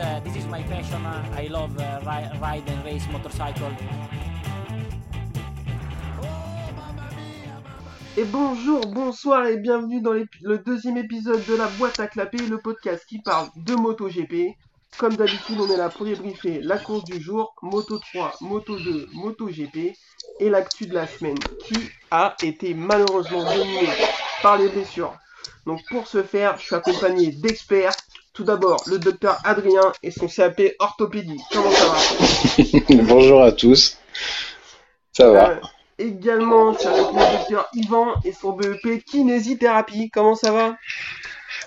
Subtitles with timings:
[0.00, 1.04] uh, this is my passion.
[1.06, 3.70] I love uh, ri- ride and race motorcycle.
[8.16, 12.58] Et bonjour, bonsoir et bienvenue dans le deuxième épisode de la boîte à clapper, le
[12.58, 14.56] podcast qui parle de MotoGP.
[14.98, 19.08] Comme d'habitude, on est là pour débriefer la course du jour, Moto 3, Moto 2,
[19.12, 19.94] MotoGP
[20.40, 21.78] et l'actu de la semaine qui
[22.10, 23.88] a été malheureusement dominée
[24.42, 25.14] par les blessures.
[25.64, 27.92] Donc pour ce faire, je suis accompagné d'experts.
[28.32, 31.40] Tout d'abord, le docteur Adrien et son CAP orthopédie.
[31.52, 33.98] Comment ça va Bonjour à tous.
[35.12, 35.54] Ça va Euh,
[35.98, 40.10] Également, suis avec le docteur Yvan et son BEP kinésithérapie.
[40.10, 40.76] Comment ça va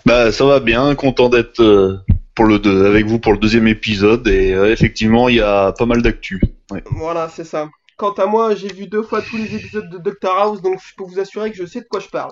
[0.06, 2.00] Bah ça va bien, content d'être euh,
[2.34, 5.72] pour le deux, avec vous pour le deuxième épisode et euh, effectivement il y a
[5.74, 6.42] pas mal d'actu.
[6.72, 6.84] Ouais.
[6.92, 7.70] Voilà, c'est ça.
[7.98, 10.96] Quant à moi, j'ai vu deux fois tous les épisodes de Doctor House, donc je
[10.98, 12.32] peux vous assurer que je sais de quoi je parle.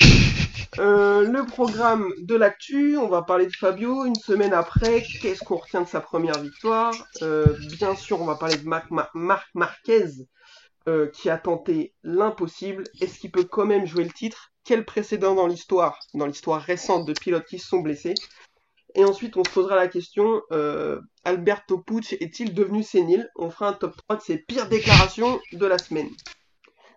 [0.78, 5.10] Euh, le programme de l'actu, on va parler de Fabio une semaine après.
[5.18, 7.08] Qu'est-ce qu'on retient de sa première victoire?
[7.22, 10.04] Euh, Bien sûr, on va parler de Marc, Ma- Marc Marquez
[10.88, 12.90] euh, qui a tenté l'impossible.
[13.00, 14.52] Est-ce qu'il peut quand même jouer le titre?
[14.64, 18.22] Quel précédent dans l'histoire, dans l'histoire récente de pilotes qui se sont blessés?
[18.94, 20.42] Et ensuite, on se posera la question
[21.24, 23.28] Alberto Pucci est-il devenu sénile?
[23.36, 26.10] On fera un top 3 de ses pires déclarations de la semaine.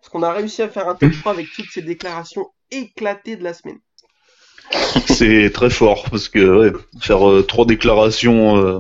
[0.02, 3.44] Parce qu'on a réussi à faire un top 3 avec toutes ces déclarations éclatées de
[3.44, 3.80] la semaine.
[5.08, 6.40] C'est très fort parce que
[6.72, 8.80] ouais, faire euh, trois déclarations euh,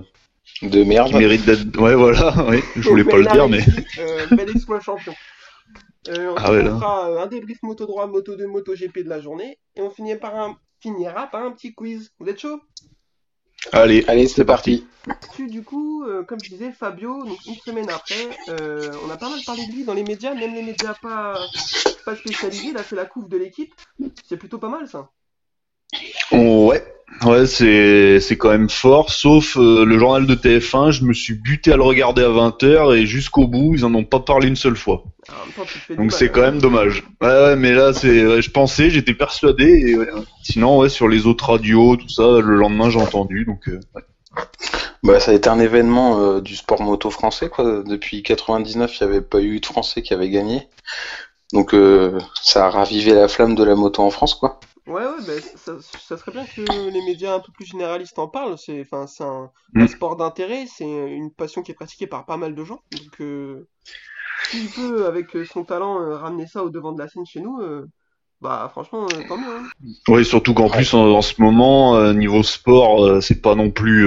[0.61, 1.09] de merde.
[1.09, 1.78] qui méritent d'être.
[1.80, 3.64] Ouais voilà, ouais, je voulais pas le dire mais.
[4.00, 5.14] euh, bel exploit champion.
[6.08, 6.72] Euh, Ah ouais, on là.
[6.72, 9.59] fera un débrief moto droit, moto 2, moto GP de la journée.
[9.75, 12.11] Et on finira par un, finira par un petit quiz.
[12.20, 12.59] Vous êtes chaud?
[13.72, 14.86] Allez, Allez, c'est parti.
[15.40, 19.30] Du coup, euh, comme je disais, Fabio, donc une semaine après, euh, on a pas
[19.30, 21.40] mal parlé de lui dans les médias, même les médias pas,
[22.06, 23.73] pas spécialisés, il a fait la couve de l'équipe.
[24.28, 25.09] C'est plutôt pas mal ça.
[26.31, 26.84] Ouais,
[27.25, 29.11] ouais c'est c'est quand même fort.
[29.11, 32.95] Sauf euh, le journal de TF1, je me suis buté à le regarder à 20h
[32.95, 35.04] et jusqu'au bout ils en ont pas parlé une seule fois.
[35.89, 36.32] Du Donc c'est hein.
[36.33, 37.04] quand même dommage.
[37.21, 39.65] Ouais, ouais, mais là, c'est, ouais, je pensais, j'étais persuadé.
[39.65, 40.08] Et, ouais,
[40.43, 43.45] sinon, ouais, sur les autres radios, tout ça, le lendemain, j'ai entendu.
[43.45, 44.02] Donc, euh, ouais.
[45.04, 47.83] Bah, ça a été un événement euh, du sport moto français, quoi.
[47.83, 50.67] Depuis 99, il n'y avait pas eu de Français qui avait gagné.
[51.54, 54.60] Donc, euh, ça a ravivé la flamme de la moto en France, quoi.
[54.87, 58.27] Ouais, ouais, bah, ça, ça serait bien que les médias un peu plus généralistes en
[58.27, 58.58] parlent.
[58.58, 59.83] C'est, enfin, c'est un, Mm.
[59.83, 62.80] un sport d'intérêt, c'est une passion qui est pratiquée par pas mal de gens.
[62.91, 63.67] Donc, euh,
[64.41, 67.59] s'il peut, avec son talent, euh, ramener ça au devant de la scène chez nous,
[67.61, 67.87] euh,
[68.41, 69.55] bah, franchement, euh, tant mieux.
[69.58, 69.71] Hein.
[70.08, 73.71] Ouais, surtout qu'en plus, en, en ce moment, euh, niveau sport, euh, c'est pas non
[73.71, 74.05] plus.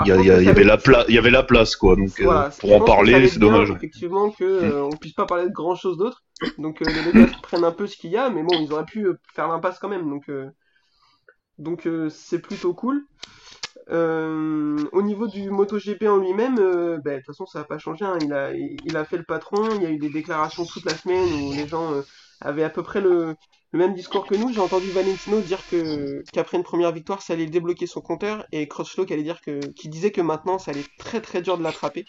[0.00, 1.96] Euh, Il y, avait la pla- y avait la place, quoi.
[1.96, 3.70] Donc, euh, Voilà, pour je en parler, c'est dommage.
[3.70, 6.22] Effectivement, que euh, on puisse pas parler de grand chose d'autre.
[6.58, 8.84] Donc euh, les médias prennent un peu ce qu'il y a, mais bon, ils auraient
[8.84, 10.08] pu euh, faire l'impasse quand même.
[10.08, 10.50] Donc euh,
[11.58, 13.02] donc euh, c'est plutôt cool.
[13.90, 17.78] Euh, au niveau du MotoGP en lui-même, euh, bah, de toute façon ça n'a pas
[17.78, 18.04] changé.
[18.04, 18.18] hein.
[18.22, 19.68] Il a il, il a fait le patron.
[19.76, 21.94] Il y a eu des déclarations toute la semaine où les gens
[22.40, 23.34] avaient à peu près le
[23.72, 24.52] le même discours que nous.
[24.52, 28.66] J'ai entendu Valentino dire que qu'après une première victoire, ça allait débloquer son compteur et
[28.68, 31.58] Crutchlow qui allait dire que qui disait que maintenant ça allait être très très dur
[31.58, 32.06] de l'attraper.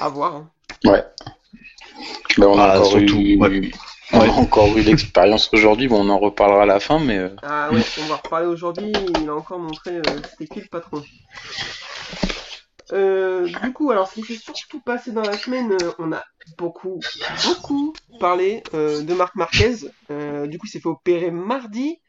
[0.00, 0.34] À voir.
[0.36, 0.50] hein.
[0.84, 1.04] Ouais.
[2.38, 3.70] Bah, on a Ah, encore surtout, eu, ouais.
[4.12, 4.28] on a Ouais.
[4.30, 5.86] encore eu l'expérience aujourd'hui.
[5.88, 8.92] Bon, on en reparlera à la fin, mais euh, Ah ouais, on va reparler aujourd'hui.
[9.20, 11.02] Il a encore montré euh, c'était qui le patron.
[12.92, 16.22] Euh, du coup, alors ce qui s'est surtout passé dans la semaine, euh, on a
[16.58, 17.00] beaucoup,
[17.46, 19.76] beaucoup parlé euh, de Marc Marquez.
[20.46, 22.00] Du coup, il s'est fait opérer mardi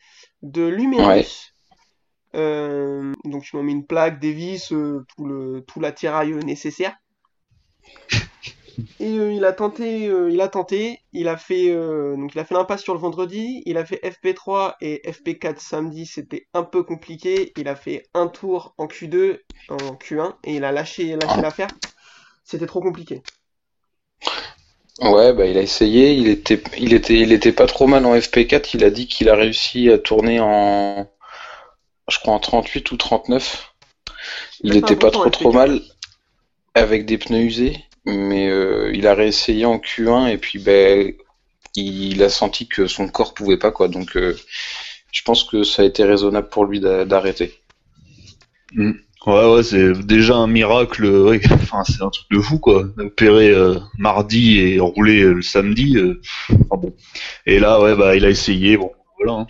[0.41, 1.55] de l'humérus.
[2.35, 6.95] Euh, donc, ils m'ont mis une plaque, des vis, tout le tout l'attirail nécessaire.
[8.99, 12.39] Et euh, il a tenté, euh, il a tenté, il a fait, euh, donc il
[12.39, 16.63] a fait l'impasse sur le vendredi, il a fait FP3 et FP4 samedi, c'était un
[16.63, 17.53] peu compliqué.
[17.57, 19.39] Il a fait un tour en Q2,
[19.69, 21.69] en Q1 et il a lâché, lâché l'affaire.
[22.43, 23.23] C'était trop compliqué.
[25.01, 26.13] ouais, bah, il a essayé.
[26.13, 28.71] Il était, il était, il était pas trop mal en FP4.
[28.75, 31.07] Il a dit qu'il a réussi à tourner en,
[32.09, 33.73] je crois en 38 ou 39.
[34.63, 35.53] Il Il a fait un était bon pas trop trop FP4.
[35.53, 35.81] mal
[36.75, 41.13] avec des pneus usés, mais euh, il a réessayé en Q1 et puis ben
[41.75, 43.87] il a senti que son corps pouvait pas quoi.
[43.87, 44.35] Donc euh,
[45.11, 47.53] je pense que ça a été raisonnable pour lui d'a- d'arrêter.
[49.25, 51.05] Ouais, ouais, c'est déjà un miracle.
[51.05, 51.39] Ouais.
[51.51, 52.83] Enfin, c'est un truc de fou, quoi.
[52.97, 55.95] Opéré euh, mardi et roulé euh, le samedi.
[55.97, 56.19] euh,
[56.49, 56.93] Enfin bon.
[57.45, 58.75] Et là, ouais, bah, il a essayé.
[58.77, 59.41] Bon, voilà.
[59.41, 59.47] hein.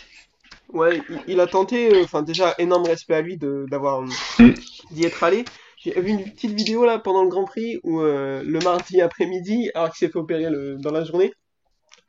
[0.73, 4.07] Ouais, il, il a tenté, euh, enfin déjà énorme respect à lui de d'avoir euh,
[4.39, 4.51] Mm.
[4.91, 5.45] d'y être allé.
[5.83, 9.69] J'ai vu une petite vidéo là pendant le Grand Prix où euh, le mardi après-midi,
[9.75, 11.33] alors qu'il s'est fait opérer le- dans la journée,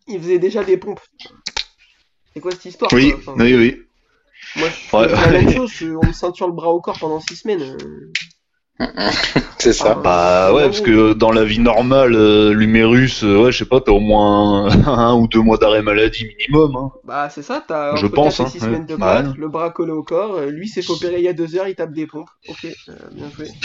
[0.06, 1.00] il faisait déjà des pompes.
[2.32, 3.76] C'est quoi cette histoire Oui, Enfin, oui, oui.
[4.56, 7.34] Moi, je Ouais, la même chose, on me ceinture le bras au corps pendant 6
[7.36, 7.62] semaines.
[7.62, 8.12] euh.
[9.58, 9.94] C'est ça.
[9.96, 13.64] Ah, Bah ouais, parce que dans la vie normale, euh, l'humérus, euh, ouais, je sais
[13.64, 16.76] pas, t'as au moins un, un ou deux mois d'arrêt maladie minimum.
[16.76, 16.90] Hein.
[17.04, 18.66] Bah, c'est ça, t'as Je entre pense, 4 et hein, 6 ouais.
[18.66, 18.98] semaines de Ouais.
[18.98, 21.56] plâtre, le bras collé au corps, euh, lui s'est fait opérer il y a 2
[21.56, 22.28] heures, il tape des pompes.
[22.48, 23.48] Ok, euh, bien joué.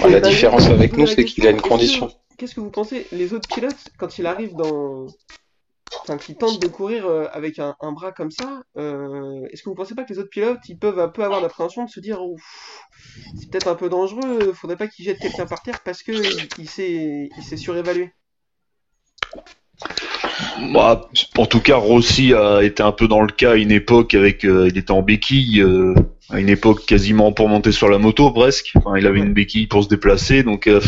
[0.00, 2.10] Bah, la bah, différence avec nous, c'est qu'il a une condition.
[2.36, 5.06] Qu'est-ce que vous pensez Les autres pilotes, quand il arrive dans.
[6.02, 9.68] Enfin, qui tentent de courir euh, avec un, un bras comme ça, euh, est-ce que
[9.68, 12.00] vous pensez pas que les autres pilotes, ils peuvent un peu avoir l'appréhension de se
[12.00, 12.18] dire,
[13.38, 16.48] c'est peut-être un peu dangereux, faudrait pas qu'il jette quelqu'un par terre parce que il,
[16.58, 18.12] il s'est il s'est surévalué?
[20.72, 24.14] Bah, en tout cas, Rossi a été un peu dans le cas à une époque
[24.14, 25.94] avec, euh, il était en béquille, euh,
[26.30, 28.72] à une époque quasiment pour monter sur la moto presque.
[28.74, 30.80] Enfin, il avait une béquille pour se déplacer, donc euh,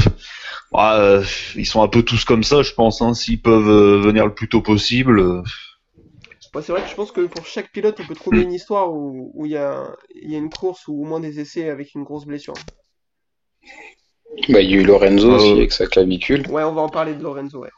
[0.73, 1.25] bah, euh,
[1.57, 3.03] ils sont un peu tous comme ça, je pense.
[3.03, 5.21] Hein, S'ils peuvent euh, venir le plus tôt possible.
[5.21, 5.43] euh,
[6.63, 9.31] c'est vrai que je pense que pour chaque pilote, on peut trouver une histoire où
[9.35, 11.95] où il y a, il y a une course ou au moins des essais avec
[11.95, 12.55] une grosse blessure.
[14.49, 16.47] Bah, il y a eu Lorenzo Euh, aussi avec sa clavicule.
[16.49, 17.71] Ouais, on va en parler de Lorenzo, ouais.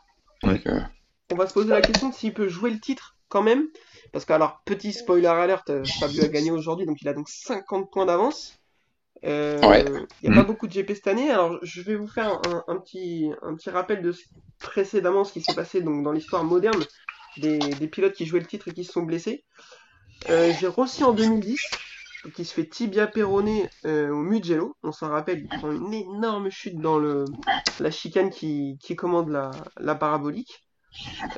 [1.31, 3.69] On va se poser la question de s'il peut jouer le titre quand même.
[4.13, 7.91] Parce que, alors, petit spoiler alert, Fabio a gagné aujourd'hui, donc il a donc 50
[7.91, 8.62] points d'avance.
[9.25, 9.85] Euh, Ouais.
[10.23, 10.47] Il n'y a pas Mm.
[10.47, 11.31] beaucoup de GP cette année.
[11.31, 14.25] Alors, je vais vous faire un, un petit, un petit rappel de ce-
[14.59, 16.83] précédemment ce qui s'est passé donc, dans l'histoire moderne
[17.37, 19.45] des, des pilotes qui jouaient le titre et qui se sont blessés.
[20.31, 21.61] Euh, J'ai Rossi en 2010,
[22.35, 24.77] qui se fait tibia péroné euh, au Mugello.
[24.83, 27.25] On s'en rappelle, il prend une énorme chute dans le,
[27.81, 30.65] la chicane qui, qui commande la, la parabolique.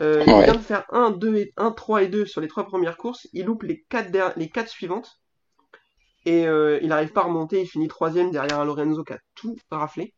[0.02, 2.66] Euh, il vient de faire 1, 2 et 1, 3 et 2 sur les trois
[2.66, 3.26] premières courses.
[3.32, 5.20] Il loupe les 4, les quatre suivantes.
[6.26, 7.60] Et euh, il n'arrive pas à remonter.
[7.60, 10.14] Il finit troisième derrière un Lorenzo qui a tout raflé.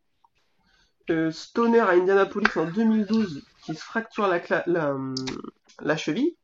[1.11, 6.37] Euh, Stoner à Indianapolis en 2012 qui se fracture la, cheville.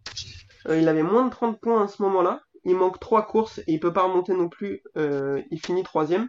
[0.68, 2.42] Euh, il avait moins de 30 points à ce moment-là.
[2.64, 4.82] Il manque 3 courses et il peut pas remonter non plus.
[4.96, 6.28] Il finit troisième.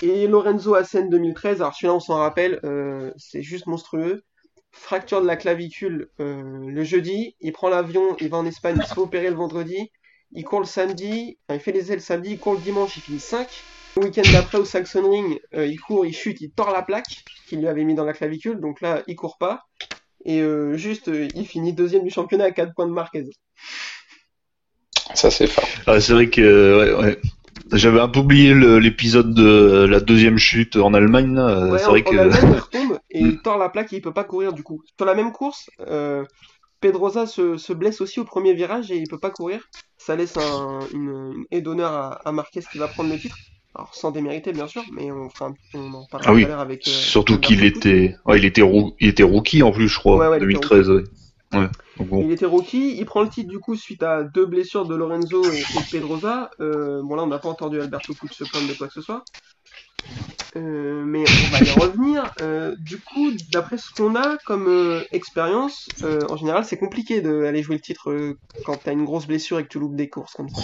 [0.00, 2.60] Et Lorenzo Assen 2013, alors celui-là on s'en rappelle,
[3.18, 4.24] c'est juste monstrueux.
[4.70, 8.94] Fracture de la clavicule le jeudi, il prend l'avion, il va en Espagne, il se
[8.94, 9.90] fait opérer le vendredi,
[10.34, 12.96] il court le samedi, enfin, il fait les ailes le samedi, il court le dimanche,
[12.96, 13.48] il finit 5.
[13.96, 17.04] Le week-end d'après au Saxon Ring, euh, il court, il chute, il tord la plaque
[17.46, 19.64] qu'il lui avait mis dans la clavicule, donc là il court pas.
[20.24, 23.24] Et euh, juste, euh, il finit deuxième du championnat à 4 points de Marquez.
[25.14, 25.68] ça, c'est fort.
[25.86, 27.18] Ah, c'est vrai que ouais, ouais.
[27.72, 31.34] j'avais un peu oublié le- l'épisode de la deuxième chute en Allemagne.
[31.34, 31.66] Là.
[31.68, 33.96] Ouais, c'est en, vrai en que Allemagne, il retombe et il tord la plaque et
[33.96, 34.82] il peut pas courir du coup.
[34.96, 36.24] Sur la même course, euh,
[36.82, 39.66] Pedrosa se, se blesse aussi au premier virage et il peut pas courir.
[39.96, 43.36] Ça laisse un- une, une haie d'honneur à, à Marquez qui va prendre le titre.
[43.74, 46.42] Alors sans démériter bien sûr, mais on, fera un- on en parlera Ah oui.
[46.42, 46.86] tout à l'heure avec.
[46.86, 48.62] euh, surtout qu'il était, ouais, il était,
[49.00, 50.88] il était rookie en plus, je crois, Ouais, ouais, il était 2013.
[50.90, 51.04] Ouais.
[51.54, 51.68] Ouais.
[51.98, 52.22] Donc bon.
[52.24, 55.42] Il était rookie, il prend le titre du coup suite à deux blessures de Lorenzo
[55.44, 56.50] et, et de Pedrosa.
[56.60, 59.00] Euh, bon là on n'a pas entendu Alberto Pucci se plaindre de quoi que ce
[59.02, 59.22] soit.
[60.56, 62.32] Euh, mais on va y revenir.
[62.40, 67.20] Euh, du coup, d'après ce qu'on a comme euh, expérience, euh, en général c'est compliqué
[67.20, 70.34] d'aller jouer le titre quand t'as une grosse blessure et que tu loupes des courses
[70.34, 70.62] comme ça.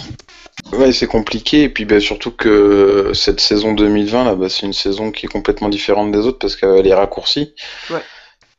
[0.77, 1.63] Ouais, c'est compliqué.
[1.63, 5.29] Et puis, bah, surtout que cette saison 2020, là, bah, c'est une saison qui est
[5.29, 7.55] complètement différente des autres parce qu'elle est raccourcie.
[7.89, 8.01] Ouais.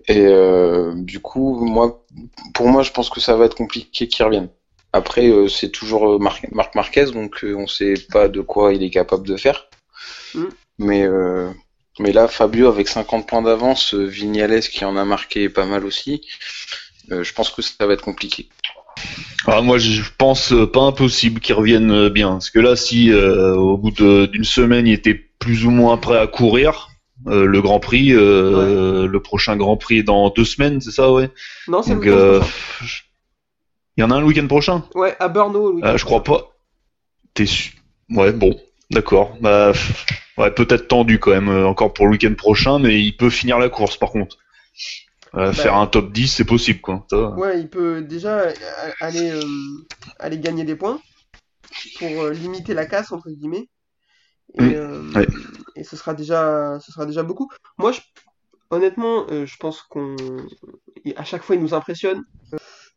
[0.08, 2.04] Et euh, du coup, moi,
[2.54, 4.48] pour moi, je pense que ça va être compliqué qu'il revienne.
[4.92, 8.82] Après, euh, c'est toujours Mar- Marc Marquez, donc euh, on sait pas de quoi il
[8.82, 9.68] est capable de faire.
[10.34, 10.44] Mm.
[10.80, 11.50] Mais, euh,
[11.98, 15.84] mais là, Fabio avec 50 points d'avance, euh, Vignales qui en a marqué pas mal
[15.84, 16.26] aussi,
[17.12, 18.48] euh, je pense que ça va être compliqué.
[19.46, 22.30] Ah, moi, je pense pas impossible qu'il revienne euh, bien.
[22.30, 26.18] Parce que là, si euh, au bout d'une semaine, il était plus ou moins prêt
[26.18, 26.88] à courir,
[27.26, 31.12] euh, le Grand Prix, euh, le prochain Grand Prix est dans deux semaines, c'est ça,
[31.12, 31.30] ouais?
[31.68, 33.02] Non, c'est le week-end euh, prochain.
[33.98, 34.84] il y en a un le week-end prochain?
[34.94, 35.68] Ouais, à Brno.
[35.68, 36.56] le week-end Ah, je crois pas.
[37.34, 37.72] T'es sûr
[38.10, 38.58] Ouais, bon,
[38.90, 39.36] d'accord.
[39.40, 39.72] Bah,
[40.40, 43.58] ouais, peut-être tendu quand même euh, encore pour le week-end prochain, mais il peut finir
[43.58, 44.36] la course par contre.
[45.36, 47.06] Euh, Faire un top 10, c'est possible quoi.
[47.36, 48.52] Ouais, il peut déjà euh,
[49.00, 49.42] aller, euh,
[50.18, 51.00] aller gagner des points
[51.98, 53.68] pour limiter la casse entre guillemets.
[54.58, 54.72] Et, Mm.
[54.74, 55.26] euh, Ouais.
[55.76, 57.48] et ce sera déjà, ce sera déjà beaucoup.
[57.78, 58.00] Moi, je,
[58.70, 60.16] honnêtement, je pense qu'on,
[61.14, 62.24] à chaque fois, il nous impressionne.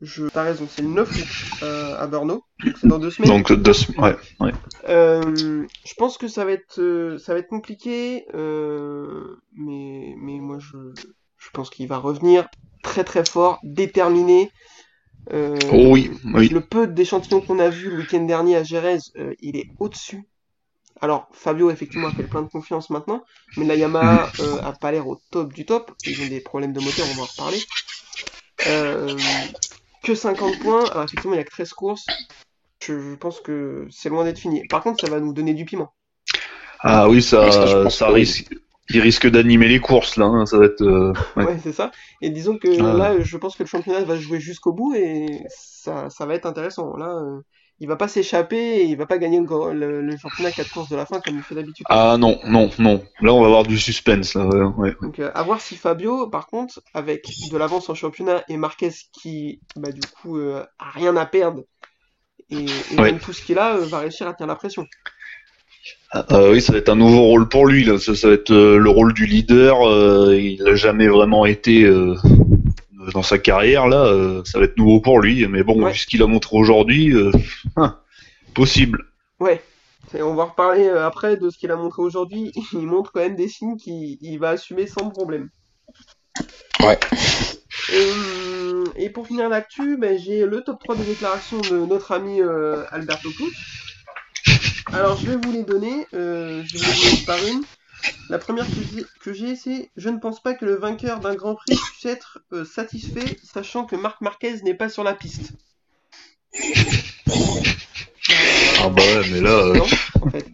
[0.04, 2.44] Je, t'as raison, c'est le 9 août euh, à donc
[2.80, 3.32] c'est dans deux semaines.
[3.32, 4.52] Donc deux sem- ouais, ouais.
[4.90, 10.40] Euh, je pense que ça va être, euh, ça va être compliqué, euh, mais, mais
[10.40, 10.78] moi je,
[11.38, 12.48] je pense qu'il va revenir
[12.84, 14.52] très très fort, déterminé.
[15.32, 16.50] Euh, Oh oui, oui.
[16.50, 20.28] Le peu d'échantillons qu'on a vu le week-end dernier à Jerez, euh, il est au-dessus.
[21.00, 23.24] Alors Fabio effectivement a fait le plein de confiance maintenant,
[23.58, 25.92] mais la Yamaha euh, a pas l'air au top du top.
[26.06, 27.60] Ils ont des problèmes de moteur, on va en reparler.
[28.68, 29.18] Euh,
[30.04, 32.06] que 50 points, alors effectivement il y a que 13 courses.
[32.84, 34.68] je, je pense que c'est loin d'être fini.
[34.68, 35.94] Par contre, ça va nous donner du piment.
[36.80, 38.20] Ah oui, ça, Oui, ça, je pense ça que oui.
[38.22, 38.54] risque.
[38.90, 40.82] Il risque d'animer les courses là, hein, ça va être.
[40.82, 41.46] euh, ouais.
[41.46, 41.90] Ouais, c'est ça.
[42.22, 42.94] Et disons que Ah.
[42.94, 46.36] là, je pense que le championnat va se jouer jusqu'au bout et ça, ça va
[46.36, 46.98] être intéressant.
[46.98, 47.40] Là, euh,
[47.84, 50.52] il va pas s'échapper et il va pas gagner le, grand- le, le championnat à
[50.54, 51.86] 4 courses de la fin comme il fait d'habitude.
[51.90, 53.04] Ah non, non, non.
[53.22, 54.36] Là, on va avoir du suspense.
[54.36, 54.96] Là, ouais, ouais.
[55.02, 58.92] Donc, euh, à voir si Fabio, par contre, avec de l'avance en championnat et Marquez
[59.12, 61.64] qui, bah, du coup, euh, a rien à perdre
[62.50, 63.12] et, et Ouais.
[63.12, 64.86] donne tout ce qu'il a, euh, va réussir à tenir la pression.
[66.12, 67.84] Ah, euh, oui, ça va être un nouveau rôle pour lui.
[67.84, 67.98] Là.
[67.98, 69.76] Ça, ça va être le rôle du leader.
[70.34, 71.84] il n'a jamais vraiment été
[73.14, 73.88] dans sa carrière.
[73.88, 75.46] Là, euh, ça va être nouveau pour lui.
[75.48, 75.92] Mais bon, Ouais.
[75.92, 77.32] vu ce qu'il a montré aujourd'hui, euh,
[77.78, 78.00] hein,
[78.54, 79.06] possible.
[79.40, 79.62] Ouais.
[80.16, 82.52] Et on va reparler euh, après de ce qu'il a montré aujourd'hui.
[82.74, 85.50] Il montre quand même des signes qu'il il va assumer sans problème.
[86.82, 87.00] Ouais.
[87.94, 92.42] Et, et pour finir l'actu, ben, j'ai le top 3 des déclarations de notre ami
[92.42, 93.52] euh, Alberto Pucci.
[94.92, 97.64] Alors je vais vous les donner, euh, je vais vous les donner par une.
[98.30, 98.66] La première
[99.22, 102.40] que j'ai- c'est Je ne pense pas que le vainqueur d'un Grand Prix puisse être
[102.52, 105.52] euh, satisfait, sachant que Marc Marquez n'est pas sur la piste.
[108.80, 109.86] Ah bah ouais, mais là, euh, Non,
[110.22, 110.46] en fait.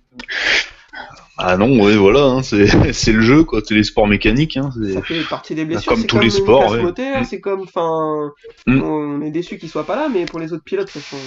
[1.42, 3.62] Ah non, ouais, voilà, hein, c'est c'est le jeu, quoi.
[3.66, 4.58] C'est les sports mécaniques.
[4.58, 5.92] Hein, c'est- Ça fait partie des blessures.
[5.94, 6.82] Comme tous les sports, ouais.
[6.82, 7.24] moteur, Mm.
[7.24, 8.32] c'est comme, enfin,
[8.68, 8.82] Mm.
[8.84, 11.20] on est déçu qu'il soit pas là, mais pour les autres pilotes, ça change.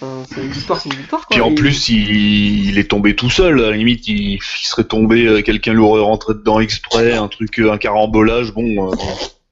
[0.00, 1.34] Enfin, c'est une victoire, c'est une victoire, quoi.
[1.34, 3.58] Puis en Et- plus, il, il est tombé tout seul.
[3.64, 7.58] À la limite, il, il serait tombé, euh, quelqu'un l'aurait rentré dedans exprès, un truc,
[7.58, 8.52] euh, un carambolage.
[8.54, 8.96] Bon, euh,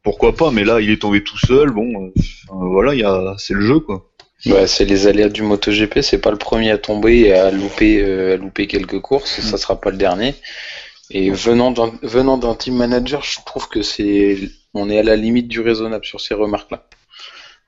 [0.05, 1.71] pourquoi pas Mais là, il est tombé tout seul.
[1.73, 2.11] Bon, euh,
[2.51, 4.05] voilà, il y a, c'est le jeu, quoi.
[4.47, 8.03] Bah, c'est les aléas du MotoGP, c'est pas le premier à tomber et à louper,
[8.03, 10.35] euh, à louper quelques courses, ça sera pas le dernier.
[11.11, 14.39] Et venant d'un, venant d'un team manager, je trouve que c'est,
[14.75, 16.85] on est à la limite du raisonnable sur ces remarques-là.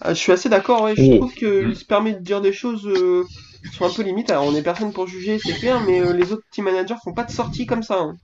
[0.01, 0.95] Ah, je suis assez d'accord, ouais.
[0.97, 1.17] Je Oh.
[1.17, 3.25] trouve qu'il se permet de dire des choses euh,
[3.71, 4.31] qui sont un peu limites.
[4.31, 7.15] Alors, on est personne pour juger, c'est clair, mais euh, les autres team managers font
[7.15, 7.99] pas de sortie comme ça.
[8.01, 8.17] hein.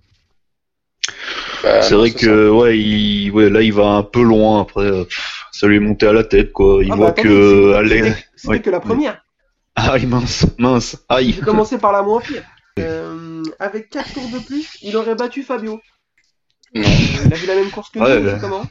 [1.62, 2.18] Bah, c'est vrai ça.
[2.18, 4.60] que, ouais, il, ouais, là, il va un peu loin.
[4.62, 6.82] Après, euh, pff, ça lui est monté à la tête, quoi.
[6.82, 7.74] Il Ah, bah, voit attendez, que,
[8.36, 8.60] c'était- ouais.
[8.60, 9.22] que la première.
[9.74, 11.32] aïe, mince, mince, aïe.
[11.32, 12.42] J'ai commencé par la moins pire.
[12.78, 15.80] Euh, avec 4 tours de plus, il aurait battu Fabio.
[16.74, 16.82] Non.
[17.24, 18.38] Il a vu la même course que nous, Ouais, ouais.
[18.40, 18.64] comment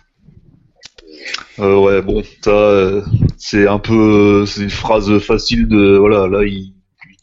[1.60, 3.02] Euh, ouais, bon, ça, euh,
[3.38, 6.75] c'est un peu, c'est une phrase facile de, voilà, là, il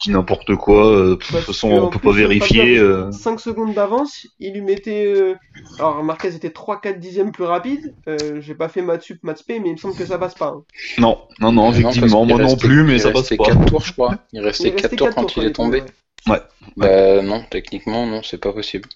[0.03, 0.87] dit n'importe quoi.
[0.87, 2.59] euh, de toute façon, on peut plus, pas vérifier.
[2.77, 5.05] Fabio euh, avait 5 secondes d'avance, il lui mettait.
[5.05, 5.35] euh,
[5.79, 7.95] Alors, Marquez était 3-4 dixièmes plus rapide.
[8.07, 10.35] Euh, J'ai pas fait maths sup, maths p, mais il me semble que ça passe
[10.35, 10.47] pas.
[10.55, 10.63] hein.
[10.99, 13.45] Non, non, non, Non, effectivement, moi non restait- plus, mais il ça passe restait pas.
[13.45, 14.15] 4 tours, je crois.
[14.33, 15.83] Il Il restait restait 4 tours quand tours il est tombé.
[16.27, 16.41] ouais.
[16.77, 18.87] Bah, non, techniquement, non, c'est pas possible.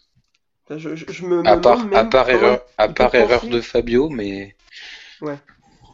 [0.70, 3.50] Je, je, je me, me À part, à part erreur, à il part erreur penser-
[3.54, 4.56] de Fabio, mais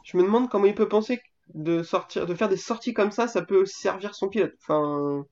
[0.03, 1.23] Je me demande comment il peut penser que
[1.53, 4.53] de sortir, de faire des sorties comme ça, ça peut servir son pilote.
[4.61, 5.23] Enfin,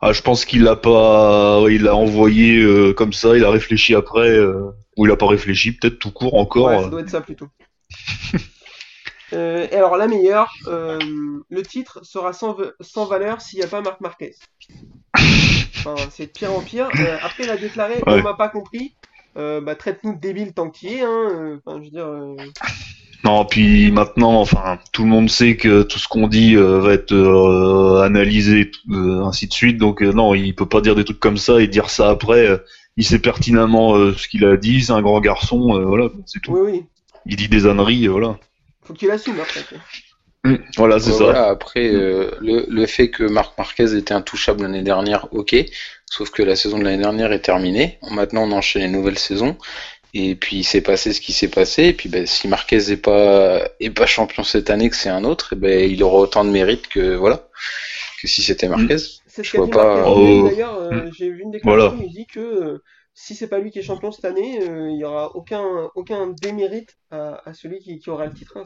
[0.00, 3.94] Ah, je pense qu'il l'a pas, il l'a envoyé euh, comme ça, il a réfléchi
[3.94, 6.66] après, euh, ou il a pas réfléchi, peut-être tout court encore.
[6.68, 7.48] ouais, ça doit être ça plutôt.
[9.32, 13.80] Euh, et alors la meilleure, le titre sera sans, sans valeur s'il n'y a pas
[13.80, 14.32] Marc Marquez.
[15.16, 16.88] Enfin, c'est de pire en pire.
[17.22, 18.02] Après, il a déclaré, Ouais.
[18.06, 18.94] on m'a pas compris.
[19.34, 21.00] Bah, traite-nous de débiles tant que tu y es.
[21.02, 21.58] Hein.
[21.64, 22.52] Enfin, je veux dire.
[23.24, 26.92] Non, puis maintenant, enfin, tout le monde sait que tout ce qu'on dit euh, va
[26.92, 29.78] être euh, analysé, euh, ainsi de suite.
[29.78, 32.46] Donc euh, non, il peut pas dire des trucs comme ça et dire ça après.
[32.46, 32.58] euh,
[32.96, 34.82] il sait pertinemment euh, ce qu'il a dit.
[34.82, 36.52] C'est un grand garçon, euh, voilà, c'est tout.
[36.52, 36.84] Oui, oui.
[37.26, 38.38] Il dit des âneries, voilà.
[38.82, 39.64] Faut qu'il assume après.
[40.76, 41.24] Voilà, c'est ça.
[41.24, 45.56] voilà, après, euh, le, le fait que Marc Marquez était intouchable l'année dernière, ok.
[46.04, 47.98] Sauf que la saison de l'année dernière est terminée.
[48.10, 49.56] Maintenant, on enchaîne les nouvelles saisons.
[50.14, 51.84] Et puis, il s'est passé ce qui s'est passé.
[51.86, 55.24] Et puis, ben, si Marquez est pas, est pas champion cette année, que c'est un
[55.24, 57.48] autre, eh ben, il aura autant de mérite que, voilà,
[58.22, 58.96] que si c'était Marquez.
[58.98, 60.04] C'est ce Je vois pas-.
[60.08, 60.48] Oh.
[60.48, 61.10] D'ailleurs, euh, Hmm.
[61.18, 62.04] j'ai vu une déclaration Voilà.
[62.06, 62.82] il dit que euh,
[63.14, 66.28] si c'est pas lui qui est champion cette année, euh, il y aura aucun, aucun
[66.40, 68.56] démérite à, à celui qui, qui aura le titre.
[68.56, 68.64] hein.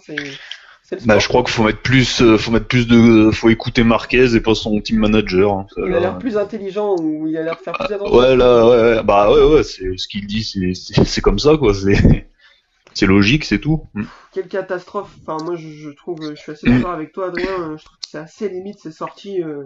[1.05, 4.35] Bah, je crois qu'il faut mettre plus, euh, faut mettre plus de, faut écouter Marquez
[4.35, 5.53] et pas son team manager.
[5.53, 5.67] hein.
[5.75, 8.17] Ça, Il a l'air plus intelligent ou il a l'air de faire plus attention.
[8.19, 9.03] Ouais, là, ouais, ouais.
[9.03, 11.75] bah ouais, ouais, c'est ce qu'il dit, c'est, comme ça, quoi.
[11.75, 12.29] C'est,
[12.95, 13.85] c'est logique, c'est tout.
[13.95, 14.05] Mm.
[14.33, 15.15] Quelle catastrophe.
[15.27, 16.77] Enfin, moi, je, je trouve, je suis assez Hmm.
[16.77, 17.51] d'accord avec toi, Adrien.
[17.51, 19.43] euh, Je trouve que c'est assez limite ces sorties.
[19.43, 19.65] euh,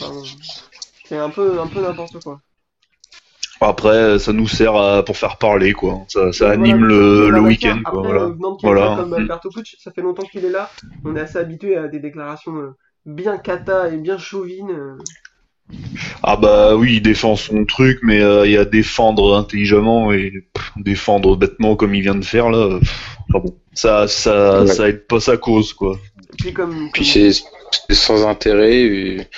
[0.00, 0.12] enfin,
[1.04, 2.40] c'est un peu, un peu n'importe quoi.
[3.68, 6.00] Après, ça nous sert à- pour faire parler, quoi.
[6.08, 8.00] Ça, ça anime voilà, le, le week-end, quoi.
[8.00, 8.22] Après, Voilà.
[8.24, 8.96] euh, venant Voilà.
[8.98, 9.14] comme Mm.
[9.14, 10.70] Alberto Pucci, ça fait longtemps qu'il est là.
[11.04, 12.70] On est assez habitué à des déclarations euh,
[13.06, 14.70] bien cata et bien chauvines.
[14.70, 14.96] euh.
[16.22, 20.30] Ah bah oui, il défend son truc, mais euh, il y a défendre intelligemment et
[20.52, 22.58] pff, défendre bêtement comme il vient de faire là.
[22.58, 24.66] euh, pff, enfin bon, ça, ça, Ouais.
[24.66, 25.96] ça aide pas sa cause, quoi.
[26.38, 27.30] Puis comme, Puis c'est,
[27.88, 28.82] c'est sans intérêt.
[28.82, 29.28] Et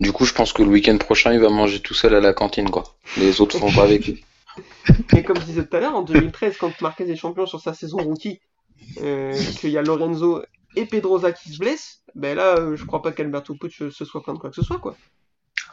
[0.00, 2.32] du coup, je pense que le week-end prochain, il va manger tout seul à la
[2.32, 2.84] cantine, quoi.
[3.18, 4.24] Les autres font pas avec lui.
[5.16, 7.72] Et comme je disais tout à l'heure, en 2013, quand Marquez est champion sur sa
[7.74, 8.40] saison rookie,
[9.02, 10.42] euh, qu'il y a Lorenzo
[10.76, 14.22] et Pedroza qui se blessent, ben là, euh, je crois pas qu'Alberto Pucci se soit
[14.22, 14.96] plaint de quoi que ce soit, quoi.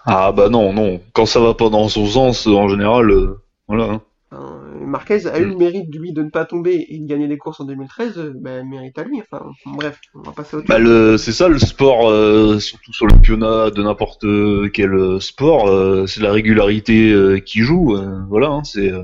[0.05, 1.01] Ah bah non, non.
[1.13, 3.85] Quand ça va pas dans son sens, en général, euh, voilà.
[3.85, 4.01] hein.
[4.31, 7.59] Marquez a eu le mérite, lui, de ne pas tomber et de gagner des courses
[7.59, 9.21] en 2013, euh, ben, mérite à lui.
[9.21, 13.05] Enfin, bref, on va passer autre Bah le, c'est ça le sport, euh, surtout sur
[13.07, 14.25] le championnat de n'importe
[14.73, 17.95] quel euh, sport, euh, c'est la régularité euh, qui joue.
[17.95, 18.91] euh, voilà, hein, c'est.
[18.91, 19.03] euh,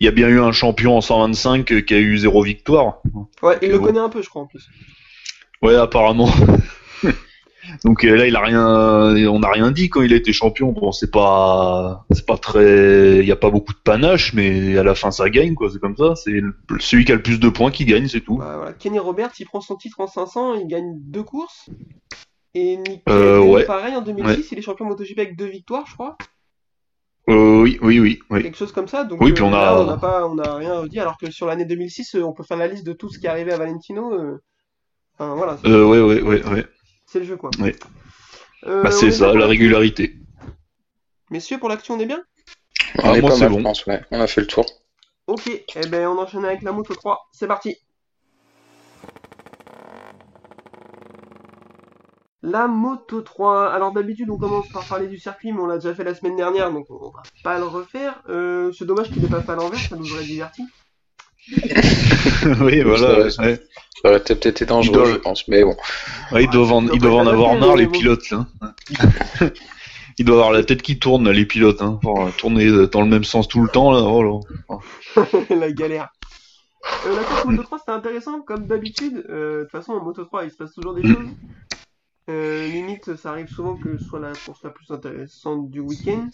[0.00, 3.02] Il y a bien eu un champion en 125 euh, qui a eu zéro victoire.
[3.42, 4.68] Ouais, il le connaît un peu, je crois, en plus.
[5.62, 6.30] Ouais, apparemment.
[7.84, 8.66] Donc euh, là, il a rien,
[9.30, 10.72] on n'a rien dit quand il a été champion.
[10.72, 14.82] Bon, c'est pas, c'est pas très, il y a pas beaucoup de panache, mais à
[14.82, 15.70] la fin, ça gagne quoi.
[15.72, 16.14] C'est comme ça.
[16.16, 16.40] C'est
[16.78, 18.38] celui qui a le plus de points qui gagne, c'est tout.
[18.38, 18.72] Bah, voilà.
[18.72, 21.68] Kenny Roberts, il prend son titre en 500, il gagne deux courses.
[22.54, 23.64] Et Nick Euh, ouais.
[23.64, 26.16] pareil, en 2006, il est champion MotoGP avec deux victoires, je crois.
[27.28, 28.42] Euh, oui, oui, oui, oui.
[28.42, 29.04] quelque chose comme ça.
[29.04, 30.98] Donc, Oui, puis on a- on n'a pas, on a rien dit.
[30.98, 33.26] Alors que sur l'année 2006, euh, on peut faire la liste de tout ce qui
[33.26, 34.12] est arrivé à Valentino.
[34.14, 34.42] euh,
[35.18, 36.64] Enfin, voilà, Euh, ouais, ouais, ouais, ouais.
[37.10, 37.50] C'est le jeu, quoi.
[37.58, 37.74] Ouais.
[38.66, 40.14] Euh, Bah on c'est est ça, la régularité.
[41.30, 42.22] Messieurs, pour l'action, on est bien?
[43.02, 43.58] On Ah, est moi, pas c'est mal, bon.
[43.58, 44.00] je pense, ouais.
[44.10, 44.66] On a fait le tour.
[45.26, 47.28] Ok, eh ben on enchaîne avec la moto 3.
[47.32, 47.76] C'est parti.
[52.42, 53.70] La moto 3.
[53.70, 56.36] Alors d'habitude on commence par parler du circuit, mais on l'a déjà fait la semaine
[56.36, 58.22] dernière, donc on va pas le refaire.
[58.28, 60.62] Euh, c'est dommage qu'il ait pas fait à l'envers, ça nous aurait diverti.
[62.60, 63.30] oui, voilà.
[63.30, 63.60] Ça- ouais.
[64.02, 65.76] Ça aurait peut-être été dangereux, doit- je pense, mais bon.
[66.32, 68.46] Ouais, ils doivent en, ils doivent avoir marre, les pilotes, là.
[70.18, 71.98] Ils doivent avoir la tête qui tourne, là, les pilotes, hein.
[72.02, 74.00] pour tourner dans le même sens tout le temps, là.
[74.02, 74.78] Oh là.
[75.50, 76.08] la galère.
[77.06, 79.24] Euh, la course Moto 3 c'était intéressant, comme d'habitude.
[79.30, 81.14] Euh, De toute façon en Moto 3 il se passe toujours des Mm.
[81.14, 81.28] choses.
[82.28, 86.28] Euh, limite, ça arrive souvent que ce soit la course la plus intéressante du week-end.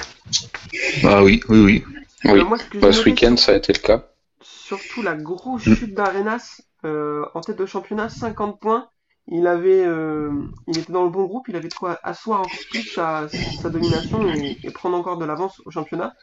[1.04, 1.84] Ah oui, oui, oui.
[2.24, 2.44] Oui.
[2.44, 4.04] Moi, ce que j'ai Bah, ce week-end, ça a été le cas.
[4.40, 8.88] Surtout la grosse chute d'Arenas euh, en tête de championnat, 50 points.
[9.28, 10.30] Il avait, euh,
[10.68, 13.28] il était dans le bon groupe, il avait de quoi asseoir encore plus sa,
[13.60, 16.14] sa domination et, et prendre encore de l'avance au championnat.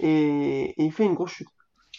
[0.00, 1.48] Et, et il fait une grosse chute.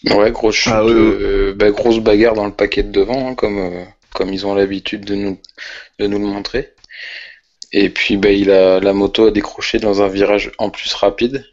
[0.05, 3.35] Ouais, grosse chute, Ah, ouais, euh, bah, grosse bagarre dans le paquet de devant, hein,
[3.35, 5.39] comme, euh, comme ils ont l'habitude de nous,
[5.99, 6.73] de nous le montrer.
[7.71, 11.45] Et puis, bah, il a, la moto a décroché dans un virage en plus rapide.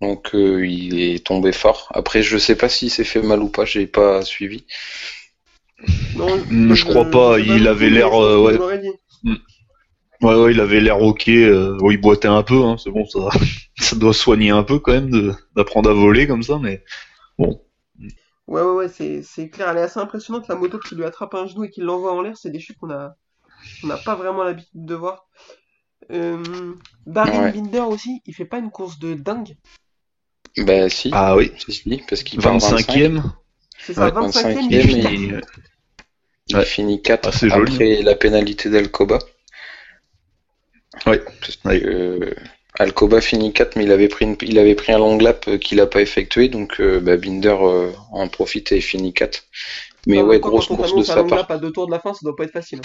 [0.00, 1.88] Donc, euh, il est tombé fort.
[1.92, 4.64] Après, je sais pas s'il s'est fait mal ou pas, j'ai pas suivi.
[6.16, 8.78] Non, Mm, je crois pas, il avait l'air, je euh, ouais.
[8.78, 8.90] dit.
[10.20, 11.28] Ouais, ouais, il avait l'air ok.
[11.28, 13.28] Euh, bon, il boitait un peu, hein, c'est bon, ça,
[13.78, 16.82] ça doit soigner un peu quand même d'apprendre à voler comme ça, mais
[17.38, 17.62] bon.
[18.48, 19.68] Ouais, ouais, ouais, c'est, clair.
[19.70, 22.22] Elle est assez impressionnante, la moto qui lui attrape un genou et qui l'envoie en
[22.22, 22.36] l'air.
[22.36, 23.14] C'est des chutes qu'on a,
[23.84, 25.26] on n'a pas vraiment l'habitude de voir.
[26.10, 26.74] Euh,
[27.06, 27.52] Ouais.
[27.52, 29.56] Binder aussi, il fait pas une course de dingue.
[30.64, 33.22] Bah, si, Ah oui, si, si, parce qu'il part 25, 25ème.
[33.78, 35.32] C'est ça, Ouais, 25ème, 25e, il et finit.
[36.48, 36.64] il Ouais.
[36.64, 37.72] finit 4 Ah, joli.
[37.72, 39.18] après la pénalité d'Alcoba.
[41.06, 41.22] Ouais.
[41.40, 42.34] Parce que, euh,
[42.78, 45.58] Alcoba finit 4, mais il avait pris, une- il avait pris un long lap euh,
[45.58, 49.44] qu'il a pas effectué, donc euh, bah, Binder euh, en profite et finit 4.
[50.06, 51.50] Mais ouais, grosse course de sa part.
[51.50, 52.80] à deux tours de la fin, ça doit pas être facile.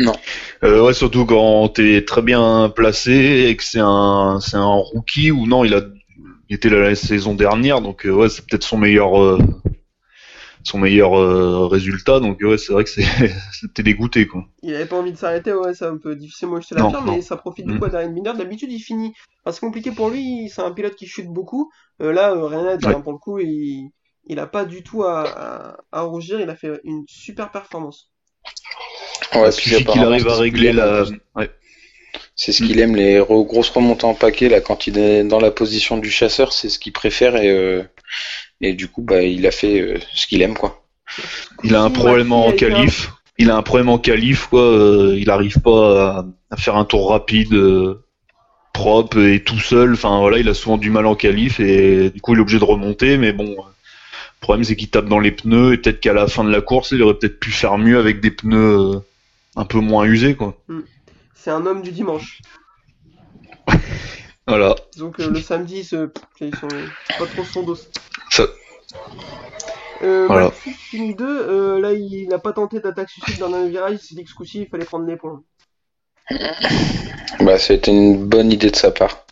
[0.00, 0.12] hein.
[0.62, 5.30] Euh, ouais, surtout quand t'es très bien placé et que c'est un, c'est un rookie
[5.32, 5.80] ou non, il a,
[6.52, 9.38] il était là la saison dernière, donc euh, ouais, c'est peut-être son meilleur, euh,
[10.62, 13.04] son meilleur euh, résultat, donc ouais, c'est vrai que c'est,
[13.52, 14.46] c'était dégoûté quoi.
[14.62, 17.02] Il avait pas envie de s'arrêter, ouais, c'est un peu difficilement jeter la Non, pierre,
[17.04, 17.76] mais ça profite du Mm.
[17.76, 18.32] coup à Darin Binder.
[18.36, 19.12] D'habitude, il finit.
[19.44, 21.70] Enfin, c'est compliqué pour lui, c'est un pilote qui chute beaucoup.
[22.00, 22.96] Euh, là, euh, rien à dire, Ouais.
[22.96, 23.90] hein, pour le coup, il,
[24.24, 28.10] il a pas du tout à, à, à rougir, il a fait une super performance.
[29.34, 31.04] Ouais, il suffit qu'il arrive à régler la,
[31.36, 31.50] ouais.
[32.44, 35.38] C'est ce qu'il aime, les re- grosses remontées en paquet, là, quand il est dans
[35.38, 37.82] la position du chasseur, c'est ce qu'il préfère, et, euh,
[38.60, 40.82] et du coup, bah, il a fait euh, ce qu'il aime, quoi.
[41.62, 43.12] Il a un problème en un- qualif.
[43.38, 44.62] Il a un problème en qualif, quoi.
[44.62, 45.82] euh, il arrive pas
[46.18, 48.02] à, à faire un tour rapide, euh,
[48.72, 49.92] propre et tout seul.
[49.92, 52.58] Enfin voilà, il a souvent du mal en qualif et du coup il est obligé
[52.58, 53.18] de remonter.
[53.18, 56.42] Mais bon, le problème c'est qu'il tape dans les pneus et peut-être qu'à la fin
[56.44, 58.98] de la course, il aurait peut-être pu faire mieux avec des pneus euh,
[59.56, 60.56] un peu moins usés, quoi.
[61.42, 62.40] C'est un homme du dimanche.
[64.46, 64.74] Voilà.
[64.98, 67.76] Donc le samedi, ce- ils sont c'est pas trop son dos.
[68.30, 68.42] Ça-
[70.02, 70.46] Euh, Voilà.
[70.46, 73.98] Maxi finit 2, euh, là il a pas tenté d'attaque suicide dans un virage, il
[74.00, 75.42] s'est dit que ce coup-ci il fallait prendre les points.
[77.40, 79.24] Bah, c'était une bonne idée de sa part.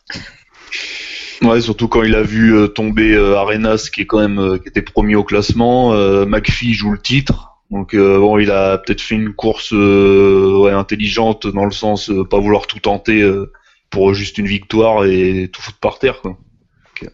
[1.43, 4.59] Ouais, surtout quand il a vu euh, tomber euh, Arenas, qui est quand même euh,
[4.59, 5.93] qui était premier au classement.
[5.95, 7.50] Euh, McPhee joue le titre.
[7.71, 12.11] Donc euh, bon, il a peut-être fait une course euh, ouais, intelligente dans le sens
[12.11, 13.53] euh, pas vouloir tout tenter euh,
[13.91, 16.21] pour juste une victoire et tout foutre par terre.
[16.21, 16.37] Quoi.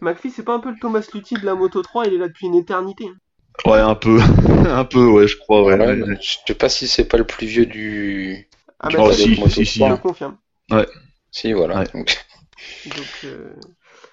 [0.01, 2.27] McPhee, c'est pas un peu le Thomas Luthi de la Moto 3, il est là
[2.27, 3.05] depuis une éternité.
[3.07, 3.15] hein.
[3.69, 4.19] Ouais, un peu,
[4.67, 5.63] un peu, ouais, je crois.
[5.63, 5.77] Ouais.
[5.77, 8.47] Ouais, Mais- je sais pas si c'est pas le plus vieux du.
[8.79, 9.73] Ah du bah Oh, si, Moto si, si.
[9.79, 9.89] je 3.
[9.89, 10.37] le confirme.
[11.31, 11.79] Si, voilà.
[11.79, 11.85] Ouais.
[11.93, 12.17] Donc,
[12.85, 13.53] Donc, euh,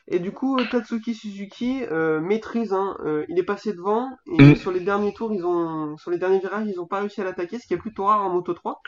[0.09, 4.43] Et du coup, euh, Tatsuki Suzuki euh, maîtrise, hein, euh, il est passé devant, et
[4.43, 4.57] Mm.
[4.57, 7.25] sur les derniers tours, ils ont, sur les derniers virages, ils ont pas réussi à
[7.25, 8.81] l'attaquer, ce qui est plutôt rare en Moto 3.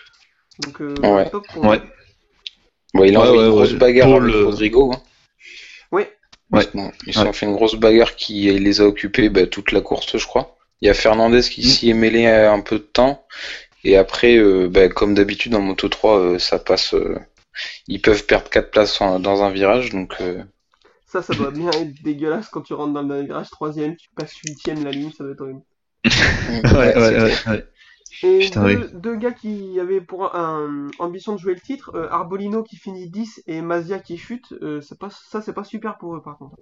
[0.64, 1.30] Donc, euh, Ouais.
[1.30, 1.80] top pour Ouais.
[2.94, 3.78] bon, il a Ouais, envoyé ouais, une grosse ouais.
[3.78, 4.92] bagarre avec euh, Rodrigo.
[4.92, 5.00] Hein.
[5.92, 6.12] Ouais.
[6.52, 6.64] Ouais.
[6.74, 9.80] Bon, ils se sont fait une grosse bagarre qui les a occupés bah, toute la
[9.80, 10.56] course, je crois.
[10.82, 11.64] Il y a Fernandez qui Mm.
[11.70, 13.26] s'y est mêlé euh, un peu de temps.
[13.84, 16.92] Et après, euh, bah, comme d'habitude en Moto 3, euh, ça passe.
[16.94, 17.18] euh,
[17.88, 20.42] ils peuvent perdre 4 places en- dans un virage, donc euh,
[21.06, 24.08] Ça, ça doit bien être dégueulasse quand tu rentres dans le dernier virage, troisième, tu
[24.16, 25.62] passes huitième la ligne, ça doit être horrible.
[26.06, 27.64] Ouais, ouais, ouais, c'est- ouais, ouais.
[28.22, 28.88] Et Putain, deux, oui.
[28.94, 33.10] deux gars qui avaient pour un, ambition de jouer le titre, euh, Arbolino qui finit
[33.10, 36.56] 10 et Mazia qui chute, euh, pas, ça c'est pas super pour eux par contre.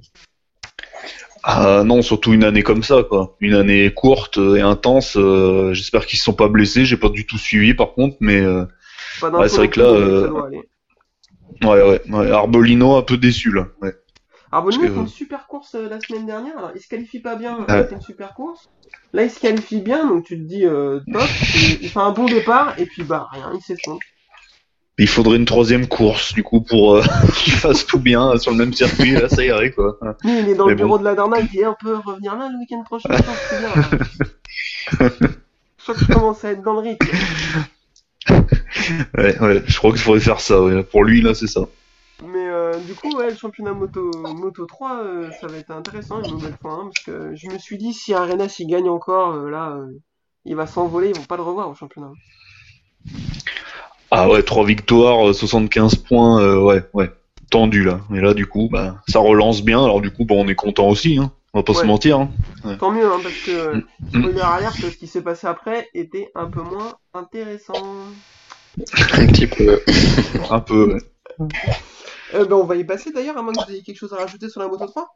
[1.43, 3.37] Ah non, surtout une année comme ça, quoi.
[3.41, 5.17] Une année courte et intense.
[5.17, 6.87] euh, J'espère qu'ils se sont pas blessés.
[6.87, 9.93] J'ai pas du tout suivi, par contre, mais Ouais, c'est vrai que là,
[11.63, 12.31] ouais, ouais, ouais.
[12.31, 13.69] Arbolino un peu déçu là.
[13.83, 13.95] Ouais.
[14.63, 17.59] Parce fait une super course euh, la semaine dernière, alors il se qualifie pas bien,
[17.61, 17.65] Ouais.
[17.71, 18.69] avec une super course.
[19.13, 21.23] Là il se qualifie bien, donc tu te dis euh, top,
[21.83, 24.01] il fait un bon départ, et puis bah rien, il s'effondre.
[24.97, 27.03] Il faudrait une troisième course, du coup, pour euh,
[27.37, 29.11] qu'il fasse tout bien sur le même circuit.
[29.11, 29.99] Là, ça irait, quoi.
[30.23, 30.99] Il est dans Mais le bureau bon.
[30.99, 35.09] de la Dorna, il dit on peut revenir là le week-end prochain, je bien.
[35.79, 37.07] crois que je commence à être dans le rythme.
[39.19, 39.63] Ouais, ouais.
[39.67, 40.63] Je crois qu'il faudrait faire ça.
[40.63, 40.83] Ouais.
[40.85, 41.63] Pour lui, là, c'est ça.
[42.23, 46.23] Mais euh, du coup, ouais, le championnat moto, moto 3, euh, ça va être intéressant
[46.23, 49.33] une nouvelle fois, hein, parce que je me suis dit, si Arenas il gagne encore,
[49.35, 49.87] euh, là, euh,
[50.45, 52.13] il va s'envoler, ils vont pas le revoir au championnat.
[54.11, 56.41] Ah ouais, trois victoires, euh, 75 points.
[56.41, 57.11] euh, ouais, ouais.
[57.51, 58.01] Tendu là.
[58.15, 59.83] Et là, du coup, bah, ça relance bien.
[59.85, 61.19] Alors du coup, bah, on est content aussi.
[61.19, 61.31] Hein.
[61.53, 62.19] On va pas se mentir.
[62.21, 62.77] Hein.
[62.81, 64.21] Tant mieux, hein, parce que, Mm.
[64.21, 67.75] spoiler alerte, ce qui s'est passé après était un peu moins intéressant.
[69.13, 69.81] un petit peu.
[70.51, 70.95] Un peu.
[70.95, 71.01] ouais.
[71.41, 74.17] Euh, ben, on va y passer d'ailleurs, à moins que vous ayez quelque chose à
[74.17, 75.09] rajouter sur la moto 3.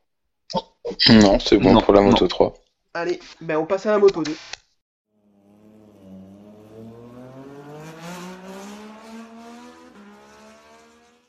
[1.11, 2.11] Non, c'est bon Non, pour la non.
[2.11, 2.55] Moto 3.
[2.95, 4.35] Allez, ben, on passe à la moto 2.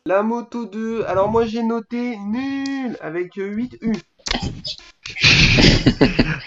[0.06, 3.94] La moto 2, alors moi j'ai noté nul avec 8 U.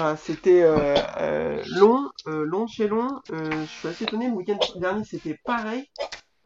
[0.00, 3.20] Ah, c'était euh, euh, long, euh, long chez long.
[3.32, 5.88] Euh, je suis assez étonné, le week-end dernier c'était pareil.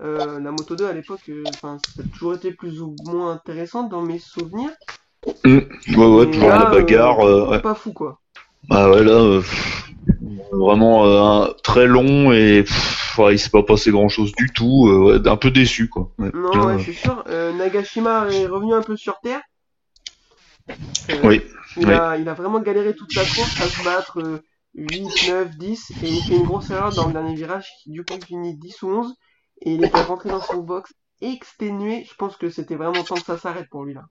[0.02, 3.32] Euh, la moto 2 à l'époque, euh, enfin, ça a toujours été plus ou moins
[3.32, 4.70] intéressante dans mes souvenirs.
[5.44, 7.20] Ouais, ouais, Mais toujours là, la bagarre.
[7.20, 7.60] euh, ouais.
[7.60, 8.18] Pas fou quoi.
[8.68, 9.40] Bah ouais, là,
[10.52, 14.88] vraiment très long et pff, ouais, il s'est pas passé grand chose du tout.
[14.88, 16.10] ouais, un peu déçu, quoi.
[16.18, 16.30] Ouais.
[16.34, 17.24] Non, Là, ouais, euh, c'est sûr.
[17.56, 19.40] Nagashima est revenu un peu sur terre.
[21.24, 21.42] Oui,
[21.76, 21.94] Il, oui.
[21.94, 24.42] a, il a vraiment galéré toute la course à se battre euh,
[24.74, 28.04] 8, 9, 10 et il fait une grosse erreur dans le dernier virage qui du
[28.04, 29.14] coup finit 10 ou 11
[29.64, 32.04] et il est rentré dans son box exténué.
[32.08, 34.02] Je pense que c'était vraiment temps que ça s'arrête pour lui là.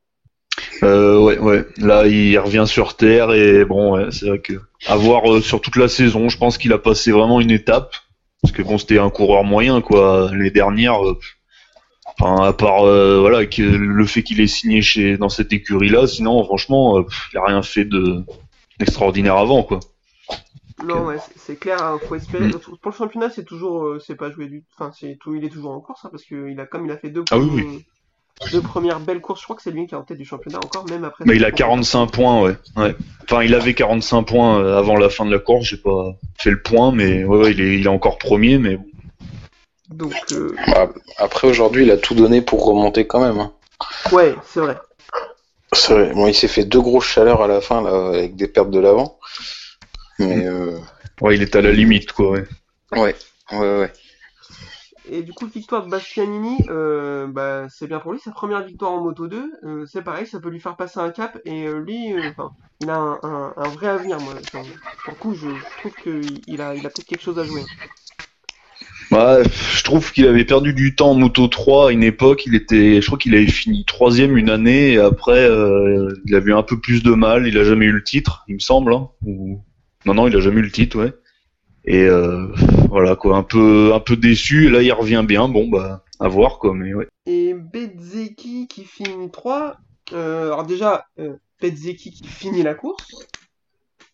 [0.84, 1.66] Euh, ouais, ouais.
[1.78, 4.54] Là, il revient sur terre et bon, c'est vrai que
[4.88, 7.96] à voir euh, sur toute la saison, je pense qu'il a passé vraiment une étape
[8.42, 10.32] parce que bon, c'était un coureur moyen quoi.
[10.34, 11.20] Les dernières, euh,
[12.20, 16.08] enfin, à part voilà que le fait qu'il ait signé chez dans cette écurie là,
[16.08, 18.24] sinon franchement, il a rien fait de
[19.30, 19.80] avant quoi.
[20.86, 22.48] Non, ouais, c'est- clair, hein, faut espérer.
[22.48, 22.60] Mm.
[22.82, 25.50] Pour le championnat, c'est toujours, euh, c'est pas joué du, enfin, c'est tout, il est
[25.50, 27.86] toujours en course, hein, parce que il a, comme il a fait deux, Ah oui,
[28.52, 30.58] deux premières belles courses, je crois que c'est lui qui est en tête du championnat
[30.60, 31.26] encore, même après.
[31.28, 32.56] Mais il a cette 45 points, ouais.
[32.78, 32.96] ouais.
[33.24, 35.66] Enfin, il avait 45 points euh, avant la fin de la course.
[35.68, 38.78] J'ai pas fait le point, mais ouais, ouais, il est il est encore premier, mais
[38.78, 38.86] bon.
[39.90, 43.40] Donc, euh, Bah, après, aujourd'hui, il a tout donné pour remonter quand même.
[43.40, 43.52] hein.
[44.12, 44.78] ouais, c'est vrai.
[45.74, 46.14] C'est vrai.
[46.14, 48.80] Bon, il s'est fait deux grosses chaleurs à la fin, là, avec des pertes de
[48.80, 49.20] l'avant.
[50.22, 50.78] Mais, euh,
[51.22, 52.32] ouais, il est à la limite quoi.
[52.32, 52.46] Ouais.
[52.92, 53.16] ouais,
[53.52, 53.94] ouais, ouais.
[55.10, 58.92] Et du coup, victoire de Bastianini, euh, bah, c'est bien pour lui, sa première victoire
[58.92, 61.80] en Moto 2, euh, c'est pareil, ça peut lui faire passer un cap, et euh,
[61.80, 64.36] lui, euh, enfin, il a un, un, un vrai avenir, moi.
[64.40, 64.62] Enfin,
[65.04, 67.44] pour le coup, je, je trouve qu'il il a, il a peut-être quelque chose à
[67.44, 67.64] jouer.
[69.12, 72.46] Ouais, pff, je trouve qu'il avait perdu du temps en Moto 3 à une époque.
[72.46, 76.52] Il était, je crois qu'il avait fini troisième une année et après euh, il avait
[76.52, 77.46] eu un peu plus de mal.
[77.48, 78.94] Il a jamais eu le titre, il me semble.
[78.94, 79.62] Hein, ou...
[80.06, 81.14] Non, non, il a jamais eu le titre, ouais.
[81.86, 82.48] Et euh,
[82.90, 84.68] voilà quoi, un peu, un peu déçu.
[84.68, 85.48] Et là, il revient bien.
[85.48, 86.74] Bon, bah, à voir quoi.
[86.74, 87.08] Mais ouais.
[87.26, 89.78] Et Bezeki qui finit 3,
[90.14, 93.28] euh, alors déjà, euh, Bezeki qui finit la course,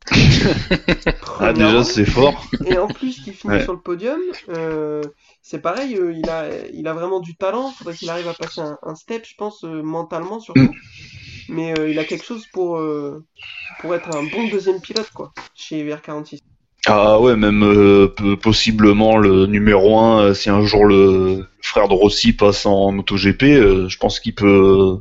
[1.39, 2.50] Ah, déjà, c'est fort.
[2.65, 3.63] Et en plus qu'il finit Ouais.
[3.63, 4.19] sur le podium,
[4.50, 5.02] euh,
[5.41, 7.71] c'est pareil, euh, il a, il a vraiment du talent.
[7.71, 10.73] Faudrait qu'il arrive à passer un, un step, je pense, euh, mentalement surtout.
[11.49, 13.23] Mais euh, il a quelque chose pour, euh,
[13.79, 16.39] pour être un bon deuxième pilote, quoi, chez VR46.
[16.86, 18.07] Ah ouais, même euh,
[18.41, 23.89] possiblement le numéro 1, si un jour le frère de Rossi passe en MotoGP, euh,
[23.89, 24.99] je pense qu'il peut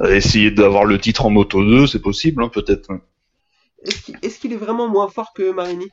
[0.00, 2.88] euh, essayer d'avoir le titre en Moto 2, c'est possible, hein, peut-être.
[3.84, 5.86] Est-ce qu'il est, qu'il est vraiment moins fort que Marini?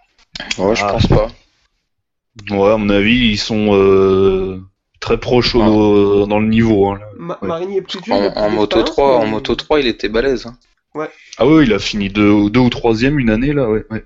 [0.58, 0.94] Ouais, je Ah.
[0.94, 1.28] pense pas.
[2.50, 4.64] Ouais, à mon avis, ils sont
[5.04, 6.88] très proches au- dans le niveau.
[6.88, 7.00] hein.
[7.18, 7.48] Ma- Ouais.
[7.50, 10.46] Marini est plus vieux, il En, Moto d'expérience, 3, en Moto 3, il était balèze.
[10.48, 10.58] hein.
[11.38, 13.86] Ah ouais, il a fini deux, deux ou troisième une année là, ouais.
[13.92, 14.06] ouais.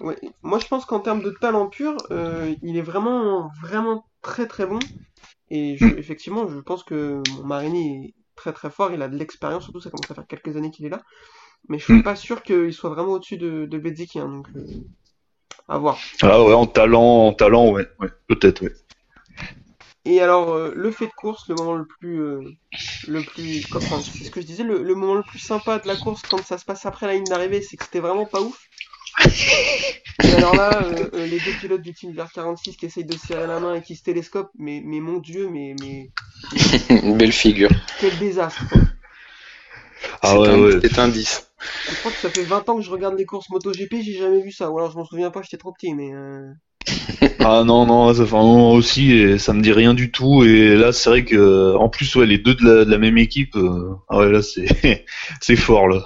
[0.00, 0.16] Ouais.
[0.42, 4.66] Moi, je pense qu'en termes de talent pur, euh, il est vraiment, vraiment très très
[4.66, 4.78] bon.
[5.50, 8.90] Et je- effectivement, je pense que mon Marini est très très fort.
[8.92, 11.00] Il a de l'expérience, surtout ça commence à faire quelques années qu'il est là.
[11.68, 12.02] Mais je suis Mm.
[12.02, 14.64] pas sûr qu'il soit vraiment au-dessus de, de Bezzecchi, hein, donc euh,
[15.68, 15.98] à voir.
[16.22, 18.72] Ah ouais, en talent, en talent, ouais, ouais peut-être, ouais.
[20.06, 22.42] Et alors, euh, le fait de course, le moment le plus, euh,
[23.02, 25.78] le plus, comme- enfin, c'est ce que je disais, le, le moment le plus sympa
[25.78, 28.26] de la course quand ça se passe après la ligne d'arrivée, c'est que c'était vraiment
[28.26, 28.58] pas ouf.
[30.20, 33.16] Et alors là, euh, euh, les deux pilotes du team vers 46 qui essayent de
[33.16, 36.12] se serrer la main et qui se télescopent, mais, mais mon dieu, mais, mais
[36.90, 37.70] Une belle figure.
[37.98, 38.72] quel désastre.
[40.22, 40.80] Ah c'est ouais, un, ouais.
[40.82, 41.48] c'est un 10.
[41.88, 44.40] Je crois que ça fait 20 ans que je regarde les courses MotoGP, j'ai jamais
[44.42, 44.70] vu ça.
[44.70, 46.52] Ou alors je m'en souviens pas, j'étais trop petit, mais euh,
[47.40, 50.44] Ah non, non, ça fait un moment aussi et ça me dit rien du tout.
[50.44, 53.18] Et là, c'est vrai que, en plus, ouais, les deux de la, de la même
[53.18, 55.04] équipe, euh, ah ouais, là, c'est,
[55.40, 56.02] c'est fort, là.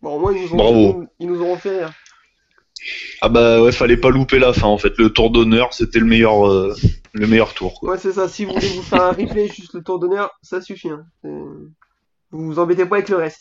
[0.00, 1.04] bon, au moins ils nous, ont, Bravo.
[1.20, 1.92] ils nous auront fait rire.
[3.20, 4.96] Ah bah ouais, fallait pas louper la fin, en fait.
[4.98, 6.74] Le tour d'honneur, c'était le meilleur, euh,
[7.12, 7.90] le meilleur tour, quoi.
[7.90, 8.28] Ouais, c'est ça.
[8.28, 10.88] Si vous voulez vous faire un replay, juste le tour d'honneur, ça suffit.
[10.90, 11.04] Hein.
[11.22, 13.40] Vous vous embêtez pas avec le reste.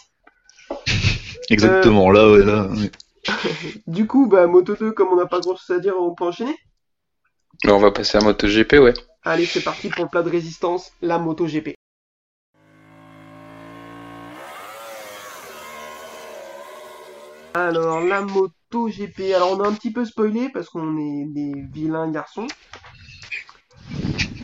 [1.49, 2.67] Exactement, là, ouais, là.
[2.67, 2.91] ouais.
[3.87, 6.25] Du coup, bah, Moto 2, comme on n'a pas grand chose à dire, on peut
[6.25, 6.55] enchaîner?
[7.67, 8.93] On va passer à MotoGP, ouais.
[9.23, 11.75] Allez, c'est parti pour le plat de résistance, la Moto GP.
[17.53, 19.33] Alors, la Moto GP.
[19.35, 22.47] Alors, on a un petit peu spoilé parce qu'on est des vilains garçons.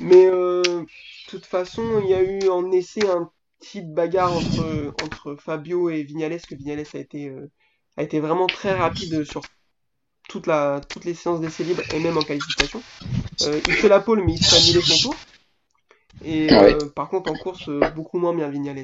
[0.01, 0.85] Mais, euh, de
[1.27, 6.03] toute façon, il y a eu en essai un petit bagarre entre, entre Fabio et
[6.03, 7.49] Vignales, que Vignales a été, euh,
[7.97, 9.41] a été vraiment très rapide sur
[10.29, 12.81] toute la, toutes les séances d'essai libre et même en qualification.
[13.43, 15.15] Euh, il fait la pole, mais il se fait annuler son tour.
[16.25, 16.73] Et Ouais.
[16.73, 18.83] euh, par contre, en course, euh, beaucoup moins bien Vignales.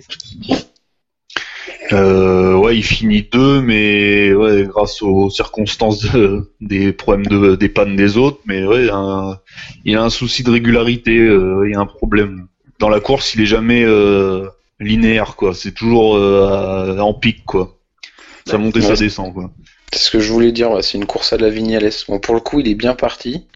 [1.91, 7.69] Euh, ouais, il finit deux, mais ouais, grâce aux circonstances de- des problèmes de, des
[7.69, 8.39] pannes des autres.
[8.45, 9.37] Mais ouais, un-
[9.85, 12.47] il a un souci de régularité, euh, il y a un problème.
[12.79, 14.47] Dans la course, il est jamais euh,
[14.79, 15.53] linéaire, quoi.
[15.53, 17.77] C'est toujours euh, en pic, quoi.
[18.45, 19.51] Ça monte et ça descend, quoi.
[19.93, 21.89] C'est ce que je voulais dire, ouais, c'est une course à la Vignales.
[22.07, 23.47] Bon, pour le coup, il est bien parti.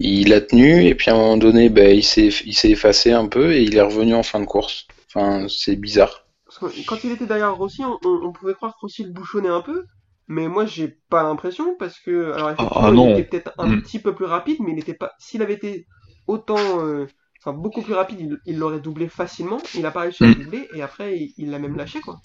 [0.00, 3.12] Il a tenu, et puis à un moment donné, ben, il s'est il s'est effacé
[3.12, 4.86] un peu, et il est revenu en fin de course.
[5.08, 6.24] Enfin, c'est bizarre.
[6.46, 9.10] Parce que quand il était derrière Rossi, on, on- on pouvait croire que Rossi le
[9.10, 9.84] bouchonnait un peu.
[10.28, 13.08] Mais moi, j'ai pas l'impression parce que, alors effectivement, ah non.
[13.16, 13.82] il était peut-être un Mm.
[13.82, 15.12] petit peu plus rapide, mais il était pas.
[15.18, 15.86] S'il avait été
[16.26, 17.06] autant, euh,
[17.40, 19.58] enfin beaucoup plus rapide, il- il l'aurait doublé facilement.
[19.74, 20.30] Il a pas réussi à Mm.
[20.34, 22.20] le doubler et après, il il l'a même lâché quoi.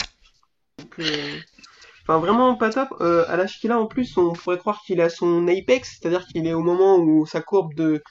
[0.80, 1.06] Donc, euh,
[2.04, 2.90] Enfin, vraiment pas top.
[3.02, 6.26] Euh, à l'âge qu'il a, en plus, on pourrait croire qu'il à son apex, c'est-à-dire
[6.28, 8.02] qu'il est au moment où sa courbe de,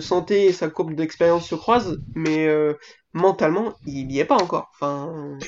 [0.00, 2.74] santé et sa courbe d'expérience se croisent, mais euh,
[3.12, 4.70] mentalement, il y est pas encore.
[4.74, 5.38] Enfin,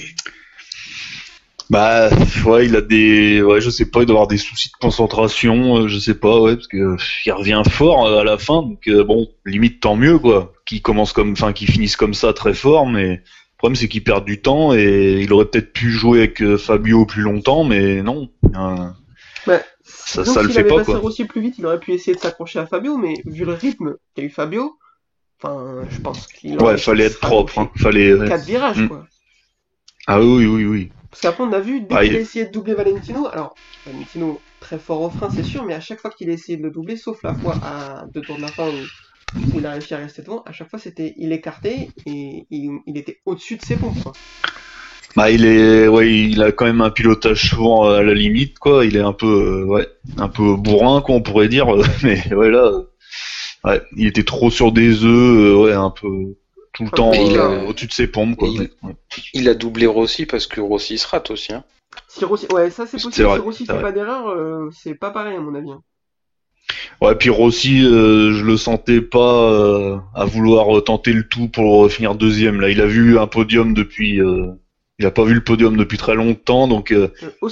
[1.70, 2.08] Bah
[2.46, 5.76] ouais, il a des, ouais, je sais pas, il doit avoir des soucis de concentration,
[5.76, 6.96] euh, je sais pas, ouais, parce que euh,
[7.26, 10.80] il revient fort euh, à la fin, donc euh, bon, limite tant mieux quoi, qu'il
[10.80, 13.22] commence comme, enfin, qu'il finisse comme ça très fort, mais
[13.58, 16.56] le problème c'est qu'il perd du temps et il aurait peut-être pu jouer avec euh,
[16.56, 18.30] Fabio plus longtemps, mais non.
[18.52, 20.98] Bah, Ça- ça le s'il fait pas, quoi.
[20.98, 23.96] Rossi plus vite, il aurait pu essayer de s'accrocher à Fabio, mais vu le rythme
[24.14, 24.78] qu'a eu Fabio,
[25.42, 28.16] enfin, je pense qu'il aurait ouais, fallait être propre, hein, fallait.
[28.28, 28.88] Quatre virages, Mm.
[28.88, 29.06] quoi.
[30.06, 30.92] Ah oui, oui, oui.
[31.10, 33.58] Parce qu'après, on a vu, dès Ah, qu'il il- a essayé de doubler Valentino, alors,
[33.84, 36.62] Valentino, très fort au frein, c'est sûr, mais à chaque fois qu'il a essayé de
[36.62, 38.84] le doubler, sauf la fois à deux tours de la fin où
[39.52, 42.98] il a réussi à rester devant, à chaque fois, c'était, il écartait et il, il
[42.98, 44.18] était au-dessus de ses pompes, quoi.
[45.16, 48.84] Bah il est, ouais, il a quand même un pilotage souvent à la limite, quoi.
[48.84, 51.66] Il est un peu, euh, ouais, un peu bourrin, quoi, on pourrait dire.
[52.02, 52.70] Mais ouais là,
[53.64, 56.08] ouais, il était trop sur des œufs, euh, ouais, un peu
[56.72, 58.48] tout le Ah, temps euh, a- au-dessus de ses pompes, quoi.
[58.48, 58.94] il- ouais, ouais.
[59.34, 61.52] Il a doublé Rossi parce que Rossi se rate aussi.
[61.54, 61.64] Hein.
[62.08, 63.82] Si Rossi, ouais, ça c'est possible, vrai, si Rossi fait vrai.
[63.82, 65.70] pas d'erreur, euh, c'est pas pareil, à mon avis.
[65.70, 65.82] hein.
[67.00, 71.90] Ouais, puis Rossi, euh, je le sentais pas euh, à vouloir tenter le tout pour
[71.90, 72.60] finir deuxième.
[72.60, 74.46] Là, il a vu un podium depuis euh,
[74.98, 76.90] il a pas vu le podium depuis très longtemps, donc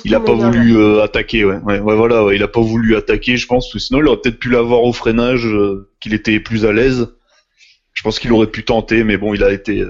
[0.04, 1.44] il a pas voulu attaquer.
[1.44, 1.58] Ouais.
[1.64, 4.08] Ouais, ouais, voilà, ouais, il a pas voulu attaquer, je pense, parce que sinon il
[4.08, 5.46] aurait peut-être pu l'avoir au freinage,
[6.00, 7.14] qu'il était plus à l'aise.
[7.92, 9.84] Je pense qu'il aurait pu tenter, mais bon, il a été,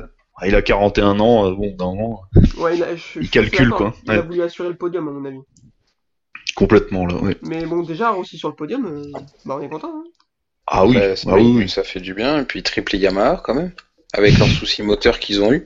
[0.47, 2.21] il a 41 ans, bon, d'un moment,
[2.59, 3.95] Ouais, il, a- je- je suis calcule, quoi.
[4.05, 5.39] Il a voulu assurer le podium, à mon avis.
[6.57, 7.17] Complètement là.
[7.17, 7.37] Ouais.
[7.43, 9.93] Mais bon, déjà, aussi sur le podium, euh, bah, on est content.
[9.95, 10.05] Hein.
[10.67, 12.41] Ah oui, Bah, ah oui, ça fait du bien.
[12.41, 13.73] Et puis triple Yamaha quand même,
[14.13, 15.65] avec leurs soucis moteurs qu'ils ont eu.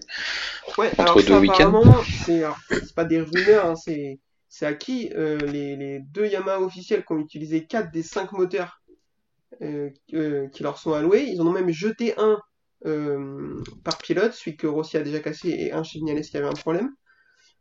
[0.77, 1.83] Ouais, Entre alors deux week-ends.
[2.27, 5.11] c'est alors, c'est pas des rumeurs, hein, c'est c'est acquis.
[5.15, 8.81] Euh, les, les deux Yamaha officiels qui ont utilisé 4 des 5 moteurs
[9.63, 12.39] euh, euh, qui leur sont alloués, ils en ont même jeté un
[12.87, 16.47] euh, par pilote, celui que Rossi a déjà cassé et un chez Vignales qui avait
[16.47, 16.91] un problème.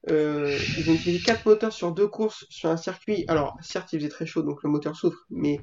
[0.09, 3.25] Euh, ils ont utilisé 4 moteurs sur deux courses sur un circuit.
[3.27, 5.59] Alors, certes, il faisait très chaud, donc le moteur souffre, mais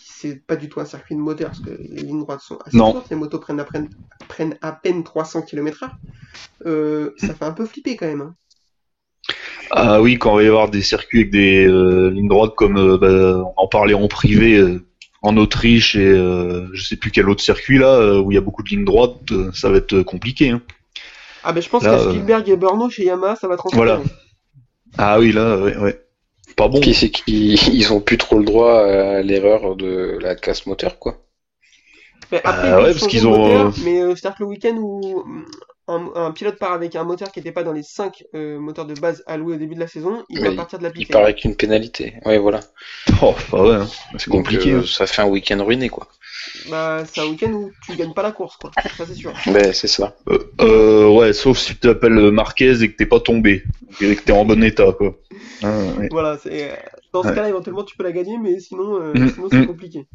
[0.00, 2.76] c'est pas du tout un circuit de moteur parce que les lignes droites sont assez
[2.76, 2.92] Non.
[2.92, 3.90] courtes, les motos prennent à, peine-
[4.28, 5.90] prennent à peine 300 km/h.
[6.66, 8.20] Euh, ça fait un peu flipper quand même.
[8.20, 8.34] hein.
[9.72, 12.76] Ah oui, quand il va y avoir des circuits avec des euh, lignes droites comme
[12.76, 14.78] euh, bah, on en parlait en privé
[15.22, 18.40] en Autriche et euh, je sais plus quel autre circuit là où il y a
[18.40, 20.50] beaucoup de lignes droites, ça va être compliqué.
[20.50, 20.62] Hein.
[21.42, 23.92] Ah ben je pense euh, Spielberg et Burno chez Yamaha, ça va transformer.
[23.92, 24.02] Voilà.
[24.98, 26.04] Ah oui, là, ouais, ouais.
[26.56, 26.80] Pas bon.
[26.80, 30.98] Puis c'est qu'ils ils ont plus trop le droit à l'erreur de la casse moteur,
[30.98, 31.18] quoi.
[32.32, 34.48] Mais après, Ah ils ouais, parce qu'ils ont, moteur, euh, mais euh, c'est-à-dire que le
[34.48, 35.24] week-end où
[35.90, 38.94] un, un pilote part avec un moteur qui n'était pas dans les 5 moteurs de
[38.94, 41.12] base alloués au début de la saison, il va partir de la Il piste.
[41.12, 42.14] paraît qu'une pénalité.
[42.24, 42.60] Ouais, voilà.
[43.22, 43.88] Oh, bah ouais, hein.
[44.18, 44.72] c'est Donc compliqué.
[44.72, 44.84] euh, hein.
[44.86, 46.08] ça fait un week-end ruiné, quoi.
[46.70, 48.70] Bah, c'est un week-end où tu gagnes pas la course, quoi.
[48.96, 49.32] Ça, c'est sûr.
[49.46, 50.16] Ben c'est ça.
[50.28, 53.64] Euh, euh, ouais, sauf si tu t'appelles Marquez et que t'es pas tombé,
[54.00, 55.18] et que t'es en bon état, quoi.
[55.62, 56.08] Ah, ouais.
[56.10, 56.70] Voilà, c'est...
[56.72, 56.76] euh,
[57.12, 57.34] Dans ce Ouais.
[57.34, 59.66] cas-là, éventuellement, tu peux la gagner, mais sinon, euh, Mm, sinon c'est mm.
[59.66, 60.06] compliqué.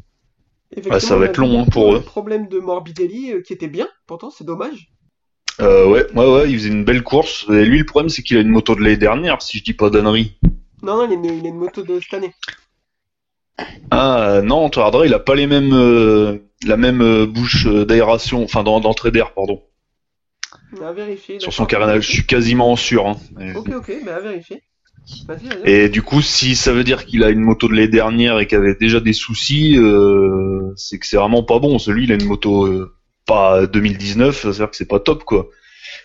[0.90, 2.02] Ouais, ça va être long, hein, pour le eux.
[2.02, 4.88] problème de Morbidelli, euh, qui était bien, pourtant, c'est dommage.
[5.60, 7.46] Euh, ouais, ouais, ouais, il faisait une belle course.
[7.50, 9.72] Et lui, le problème, c'est qu'il a une moto de l'année dernière, si je dis
[9.72, 10.38] pas d'annerie.
[10.82, 12.32] Non, non, il a une, il a une moto de cette année.
[13.90, 17.86] Ah, non, tu regarderas, il a pas les mêmes, euh, la même euh, bouche euh,
[17.86, 19.62] d'aération, enfin, d'en- d'entrée d'air, pardon.
[20.82, 21.40] À vérifier.
[21.40, 23.06] Sur son carénage, je suis quasiment sûr.
[23.06, 23.16] Hein.
[23.54, 24.62] Ok, ok, mais à vérifier.
[25.64, 28.46] Et du coup, si ça veut dire qu'il a une moto de l'année dernière et
[28.46, 31.78] qu'il avait déjà des soucis, euh, c'est que c'est vraiment pas bon.
[31.78, 32.95] Celui, il a une moto euh,
[33.26, 35.48] pas 2019, ça veut dire que c'est pas top, quoi.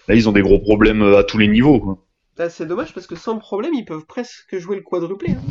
[0.08, 1.80] Là, ils ont des gros problèmes à tous les niveaux.
[1.80, 1.98] Quoi.
[2.38, 5.32] Bah, c'est dommage parce que sans problème, ils peuvent presque jouer le quadruplé.
[5.34, 5.42] hein.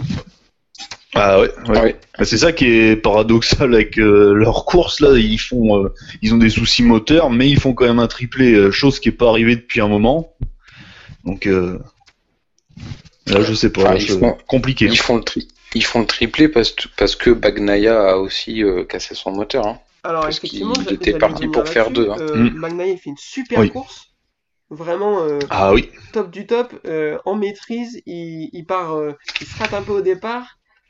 [1.15, 1.81] Ah ouais, ouais.
[1.81, 1.97] Ouais.
[2.19, 5.17] Bah, C'est ça qui est paradoxal avec euh, leur course là.
[5.19, 8.53] Ils font, euh, ils ont des soucis moteurs, mais ils font quand même un triplé,
[8.53, 10.37] euh, chose qui est pas arrivée depuis un moment.
[11.25, 11.79] Donc euh,
[13.27, 14.87] là, je sais pas, Enfin, là, ils je- font- compliqué.
[14.87, 18.83] Ils font le tri ils font le triplé parce, parce que Bagnaia a aussi euh,
[18.85, 19.67] cassé son moteur.
[19.69, 19.79] Hein.
[20.03, 22.17] Alors, Parce effectivement, qu'il j'a- était parti pour faire deux, hein.
[22.21, 22.81] Euh, Mm.
[22.87, 23.71] Il fait une super Oui.
[23.71, 24.07] course.
[24.71, 26.75] Vraiment euh, Ah oui, top du top.
[26.87, 30.47] euh, en maîtrise, il, il part, euh, il se rate un peu au départ.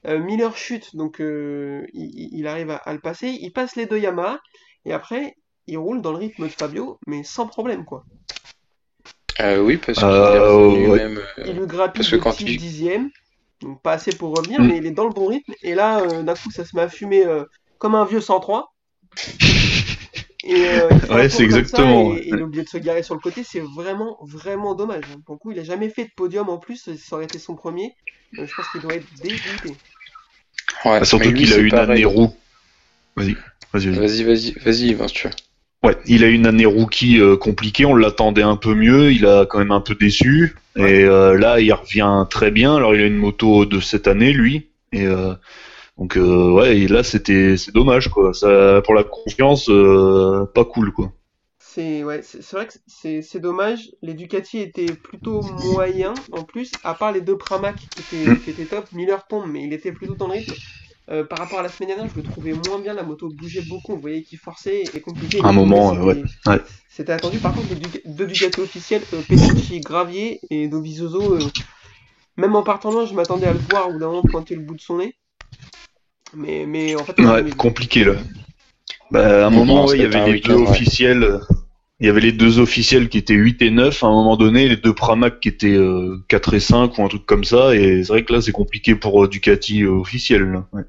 [0.07, 3.29] Euh, Miller chute, donc euh, il, il arrive à, à le passer.
[3.41, 4.39] Il passe les deux Yamaha.
[4.85, 5.35] Et après,
[5.67, 8.05] il roule dans le rythme de Fabio, mais sans problème, quoi.
[9.41, 10.99] Euh, oui, parce qu'il Euh, ouais.
[10.99, 11.19] même.
[11.39, 13.09] euh, Il lui grappille parce que quand il- dixièmes,
[13.63, 14.67] donc pas assez pour revenir, Mm.
[14.69, 15.55] mais il est dans le bon rythme.
[15.63, 17.45] Et là, euh, d'un coup, ça se met à fumer euh,
[17.79, 18.73] comme un vieux 103.
[20.43, 22.21] Et, euh, Ouais, c'est exactement, Et, ouais.
[22.21, 25.05] et il a oublié de se garer sur le côté, c'est vraiment, vraiment dommage.
[25.13, 25.21] hein.
[25.27, 27.55] Pour le coup, il a jamais fait de podium en plus, ça aurait été son
[27.57, 27.95] premier.
[28.39, 29.69] Euh, je pense qu'il doit être dégoûté.
[30.85, 31.91] Ouais, Ah, surtout qu'il a c'est une pareil.
[31.91, 32.35] année roue.
[33.17, 33.37] Vas-y,
[33.73, 33.87] vas-y.
[33.91, 34.01] vas-y.
[34.01, 35.29] Vas-y, vas-y, vas-y, Vince, tu.
[35.83, 39.47] Ouais, il a une année rookie euh, compliquée, on l'attendait un peu mieux, il a
[39.47, 40.55] quand même un peu déçu.
[40.77, 42.77] Et euh, là, il revient très bien.
[42.77, 44.69] Alors, il a une moto de cette année, lui.
[44.93, 45.35] Et euh,
[46.01, 48.35] donc, euh, ouais, et là, c'était, c'est dommage, quoi.
[48.35, 51.13] Ça, pour la confiance, euh, pas cool, quoi.
[51.59, 53.93] C'est ouais, c'est vrai que c'est c'est dommage.
[54.03, 55.41] Les Ducati étaient plutôt
[55.73, 58.41] moyens en plus, à part les deux Pramac qui étaient, Mm.
[58.41, 58.87] qui étaient top.
[58.93, 60.55] Miller tombe, mais il était plutôt dans le rythme.
[61.11, 62.93] Euh, par rapport à la semaine dernière, je le trouvais moins bien.
[62.93, 63.95] La moto bougeait beaucoup.
[63.95, 65.39] Vous voyez qu'il forçait et compliqué.
[65.45, 66.61] Un moment, C'était- ouais, ouais.
[66.89, 67.39] C'était attendu.
[67.39, 71.41] Par contre, les deux Ducati officiels, euh, Petrucci, Gravier et Dovizioso, euh,
[72.37, 74.75] même en partant loin, je m'attendais à le voir ou d'un moment pointer le bout
[74.75, 75.15] de son nez.
[76.35, 78.15] Mais, mais en fait, Ouais, compliqué, là.
[79.11, 80.69] Bah, à un moment, ouais, il y avait les deux ouais.
[80.69, 81.41] officiels.
[81.99, 84.69] Il y avait les deux officiels qui étaient 8 et 9 à un moment donné,
[84.69, 88.03] les deux Pramac qui étaient euh, 4 et 5 ou un truc comme ça, et
[88.03, 90.45] c'est vrai que là c'est compliqué pour euh, Ducati euh, officiel.
[90.51, 90.67] là.
[90.73, 90.85] Ouais.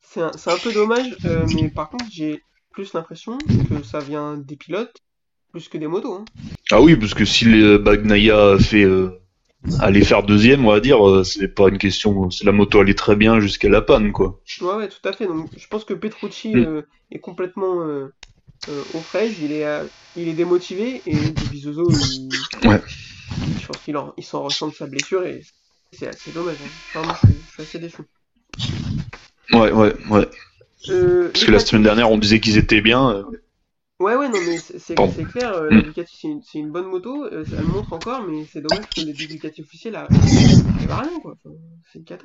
[0.00, 3.98] C'est un, c'est un peu dommage, euh, mais par contre, j'ai plus l'impression que ça
[3.98, 5.02] vient des pilotes
[5.50, 6.14] plus que des motos.
[6.14, 6.24] Hein.
[6.70, 9.18] Ah oui, parce que si les Bagnaia fait euh,
[9.80, 13.16] aller faire deuxième, on va dire, euh, c'est pas une question, la moto allait très
[13.16, 14.40] bien jusqu'à la panne, quoi.
[14.60, 15.26] Ouais, ouais, tout à fait.
[15.26, 16.64] Donc, je pense que Petrucci Mm.
[16.64, 18.12] euh, est complètement euh,
[18.68, 19.66] euh, au fraîche, il est,
[20.16, 22.28] il est démotivé, et Dovizioso, il...
[22.68, 22.80] Ouais.
[23.60, 25.42] je pense qu'il en- il s'en ressent de sa blessure et
[25.92, 26.56] c'est assez dommage.
[26.62, 26.68] hein.
[26.94, 28.02] Enfin, moi, je, suis, je suis assez déçu.
[29.52, 30.28] Ouais, ouais, ouais.
[30.86, 33.24] Parce que la semaine dernière, on disait qu'ils étaient bien.
[34.00, 34.94] Euh, Ouais, ouais, non, mais c'est
[35.24, 35.80] clair, euh, la.
[35.82, 39.00] Ducati c'est une, c'est une bonne moto, euh, elle montre encore, mais c'est dommage que
[39.00, 41.34] les deux Ducati officiels arrivent à rien, quoi.
[41.92, 42.24] C'est une cata.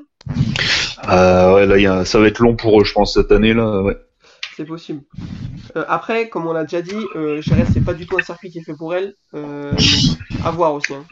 [0.98, 3.32] Ah ouais, là, il y a- ça va être long pour eux, je pense, cette
[3.32, 3.82] année, là.
[3.82, 3.98] Ouais.
[4.58, 5.02] C'est possible.
[5.78, 8.50] Euh, après, comme on l'a déjà dit, euh, Jerez, c'est pas du tout un circuit
[8.52, 9.16] qui est fait pour elle.
[9.34, 9.72] Euh,
[10.44, 10.94] à voir aussi.
[10.94, 11.06] Hein.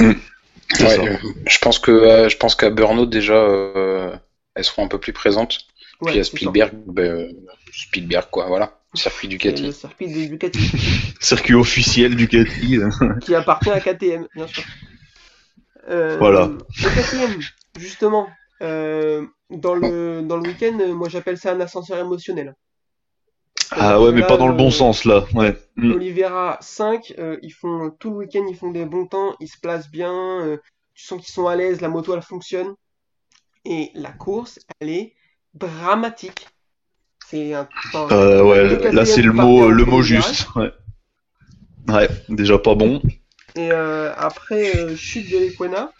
[0.00, 1.16] Ouais, euh,
[1.46, 4.14] je pense que euh, je pense qu'à Burnout déjà euh,
[4.54, 5.58] elles seront un peu plus présentes.
[6.00, 6.24] Ouais, Puis à.
[6.24, 7.32] Spielberg, ben, euh,
[7.72, 9.62] Spielberg quoi, voilà, circuit Ducati.
[9.62, 10.60] le circuit des Ducati,
[11.20, 12.78] Circuit officiel Ducati.
[13.20, 14.64] qui appartient à KTM, bien sûr.
[15.88, 16.46] Euh, Voilà.
[16.46, 17.40] Le KTM,
[17.78, 18.28] justement,
[18.62, 22.54] euh, dans le, dans le week-end, moi j'appelle ça un ascenseur émotionnel.
[23.74, 25.24] Ah ouais, mais pas dans le bon euh, sens, là.
[25.34, 25.56] Ouais.
[25.76, 25.92] Mm.
[25.92, 29.58] Oliveira 5, euh, ils font tout le week-end, ils font des bons temps, ils se
[29.58, 30.12] placent bien,
[30.42, 30.58] euh,
[30.94, 32.74] tu sens qu'ils sont à l'aise, la moto elle fonctionne.
[33.64, 35.14] Et la course, elle est
[35.54, 36.48] dramatique.
[37.32, 37.66] C'est un.
[37.94, 40.46] enfin, Euh, ouais, là, c'est le mot, le mot juste.
[40.54, 40.70] Ouais.
[41.88, 43.02] Ouais, déjà pas bon.
[43.56, 45.90] Et euh, après, euh, chute de l'Equena.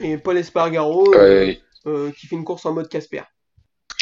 [0.00, 1.60] Et Paul Espargaro Ouais,
[2.16, 3.22] qui fait une course en mode Casper.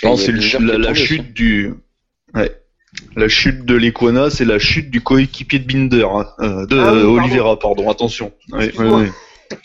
[0.04, 1.74] Non, c'est la, la chute du.
[2.34, 2.50] Ouais.
[3.16, 6.26] La chute de l'Equana, c'est la chute du coéquipier de Binder, hein.
[6.40, 7.18] Euh, de Ah oui, pardon.
[7.22, 8.32] Oliveira, pardon, attention.
[8.50, 8.72] Ouais.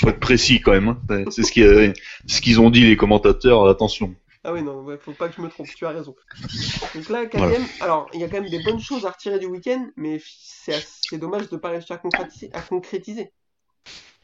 [0.01, 0.89] Faut être précis quand même.
[1.09, 1.25] hein.
[1.31, 1.91] C'est ce qui a-
[2.27, 4.15] ce qu'ils ont dit les commentateurs, attention.
[4.47, 6.15] Ah oui, non, ouais, faut pas que je me trompe, tu as raison.
[6.93, 7.57] Donc là, KTM, Voilà.
[7.81, 10.75] alors il y a quand même des bonnes choses à retirer du week-end, mais c'est
[10.75, 12.51] assez dommage de pas réussir à concrétiser.
[12.53, 13.31] À concrétiser.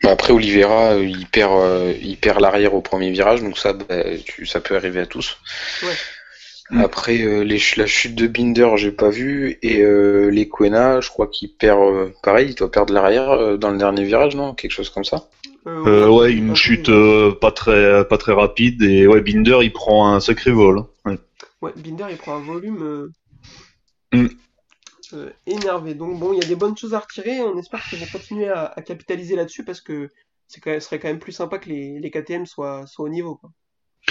[0.04, 3.74] Mais Après Oliveira, euh, il perd, euh, il perd l'arrière au premier virage, donc ça,
[3.74, 5.38] bah, tu, ça peut arriver à tous.
[5.82, 5.96] Ouais.
[6.84, 11.10] Après euh, les, la chute de Binder, j'ai pas vu, et euh, les Quena, je
[11.10, 14.54] crois qu'il perd, pareil, il doit perdre l'arrière dans le dernier virage, non?
[14.54, 15.28] Quelque chose comme ça?
[15.68, 19.60] Euh, ouais, un une chute euh, euh, pas très pas très rapide et ouais, Binder
[19.62, 20.80] il prend un sacré vol.
[20.80, 20.88] hein.
[21.06, 21.18] Ouais.
[21.62, 23.12] Ouais, Binder il prend un volume euh,
[24.14, 24.28] Mm.
[25.14, 25.94] euh, énervé.
[25.94, 27.42] Donc bon, il y a des bonnes choses à retirer.
[27.42, 30.10] On espère qu'ils vont continuer à, à capitaliser là-dessus parce que
[30.48, 33.06] c'est quand même, ce serait quand même plus sympa que les, les KTM soient, soient
[33.06, 33.36] au niveau.
[33.36, 33.50] Quoi.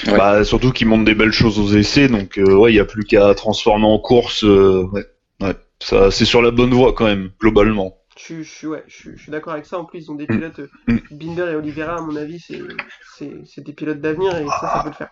[0.06, 0.16] Ouais.
[0.16, 2.84] Bah surtout qu'il montre des belles choses aux essais, donc euh, ouais, il y a
[2.84, 4.44] plus qu'à transformer en course.
[4.44, 5.04] euh, ouais,
[5.42, 7.96] ouais, ça c'est sur la bonne voie quand même globalement.
[8.20, 9.78] Je, suis- je, suis- ouais, je, suis- je suis d'accord avec ça.
[9.78, 10.36] En plus, ils ont des Mm.
[10.36, 10.98] pilotes, euh, Mm.
[11.12, 14.94] Binder et Oliveira, à mon avis, c'est des pilotes d'avenir et ça, ça peut le
[14.94, 15.10] faire.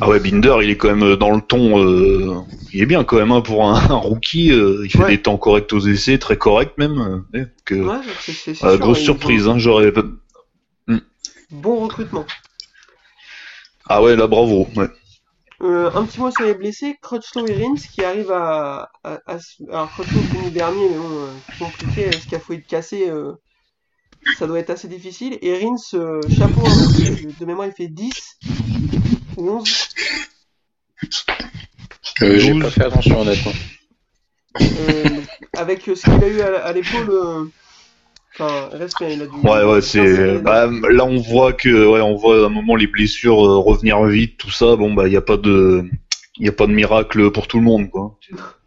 [0.00, 2.40] Ah ouais, Binder il est quand même euh, dans le ton, euh,
[2.72, 4.50] il est bien quand même hein, pour un, un rookie.
[4.52, 5.10] euh, il fait Ouais.
[5.10, 7.24] des temps corrects aux essais, très corrects même.
[7.34, 8.00] euh, Ouais,
[8.54, 9.92] sûr, grosse surprise, hein, j'aurais.
[11.50, 12.26] Bon recrutement.
[13.88, 14.66] Ah ouais, là bravo.
[14.76, 14.88] Ouais.
[15.62, 19.38] Euh, un petit mot sur les blessés, Crutchlow et Rins qui arrivent à, à, à
[19.38, 23.32] se- alors Crutchlow fini dernier mais bon euh, compliqué, ce scaphoïde cassé euh,
[24.38, 26.90] ça doit être assez difficile et Rins euh, chapeau hein,
[27.38, 28.36] de mémoire il fait 10
[29.36, 29.88] ou 11
[32.22, 32.62] Euh, J'ai 12.
[32.62, 33.52] pas fait attention honnêtement.
[34.78, 35.20] euh,
[35.56, 37.44] avec euh, ce qu'il a eu à, à l'épaule euh,
[38.38, 40.38] enfin respect il a dû Ouais, ouais, c'est.
[40.38, 44.02] Bah, là, on voit que, ouais, on voit à un moment les blessures euh, revenir
[44.04, 44.76] vite, tout ça.
[44.76, 45.84] Bon, bah, il y a pas de,
[46.38, 48.18] il y a pas de miracle pour tout le monde, quoi.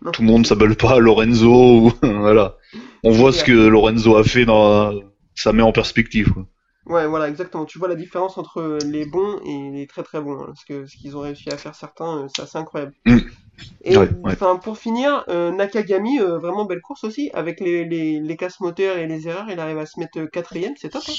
[0.01, 0.11] Non.
[0.11, 2.55] Tout le monde s'appelle pas Lorenzo, ou voilà.
[3.03, 4.93] On voit ce que Lorenzo a fait dans,
[5.35, 6.45] ça met en perspective, quoi.
[6.85, 7.65] Ouais, voilà, exactement.
[7.65, 10.41] Tu vois la différence entre les bons et les très très bons.
[10.41, 12.93] hein, parce que ce qu'ils ont réussi à faire certains, euh, c'est assez incroyable.
[13.83, 14.33] Et Ouais, ouais.
[14.33, 17.29] enfin, pour finir, euh, Nakagami, euh, vraiment belle course aussi.
[17.33, 20.27] Avec les, les, les casse moteurs et les erreurs, il arrive à se mettre euh,
[20.27, 21.03] quatrième, c'est top.
[21.07, 21.13] hein.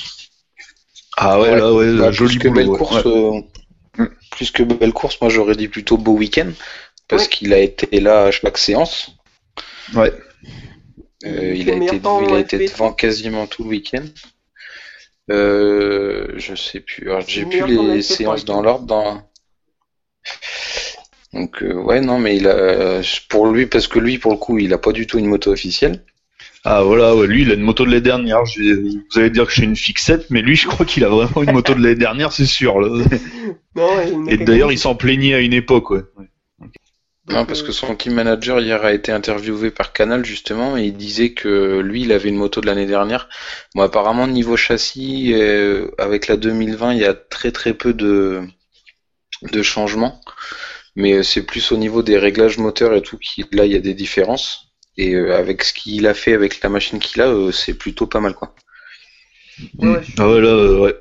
[1.17, 1.59] Ah ouais, Ouais.
[1.59, 2.61] là, ouais, Bah, joli plus que boulot.
[2.71, 3.43] belle course, Ouais.
[3.99, 6.51] euh, plus que belle course, moi j'aurais dit plutôt beau week-end
[7.09, 7.29] parce Ouais.
[7.29, 9.17] qu'il a été là à chaque séance.
[9.95, 10.13] Ouais.
[11.27, 14.05] Euh, Il a été, temps il a été devant quasiment tout le week-end.
[15.31, 17.11] Euh, je sais plus.
[17.27, 18.87] J'ai plus les séances dans l'ordre.
[18.87, 19.23] Dans...
[21.33, 24.59] Donc euh, ouais non mais il a pour lui parce que lui pour le coup
[24.59, 26.05] il a pas du tout une moto officielle.
[26.65, 28.45] Ah voilà, ouais, lui, il a une moto de l'année dernière.
[28.45, 28.61] Je-
[29.11, 31.53] Vous allez dire que j'ai une fixette, mais lui, je crois qu'il a vraiment une
[31.53, 32.81] moto de l'année dernière, c'est sûr.
[32.81, 33.03] là.
[33.77, 36.03] Non, ouais, Et d'ailleurs, il s'en plaignait à une époque, ouais.
[37.29, 40.85] Non parce euh, que son team manager hier a été interviewé par Canal justement et
[40.87, 43.29] il disait que lui il avait une moto de l'année dernière.
[43.75, 48.43] Bon apparemment niveau châssis euh, avec la 2020 il y a très très peu de
[49.53, 50.21] de changements.
[50.97, 53.77] Mais euh, c'est plus au niveau des réglages moteurs et tout qui là il y
[53.77, 54.73] a des différences.
[54.97, 58.07] Et euh, avec ce qu'il a fait avec la machine qu'il a, euh, c'est plutôt
[58.07, 58.55] pas mal quoi.
[59.79, 60.95] ouais, ouais, je suis- Ah ouais, là, euh, ouais.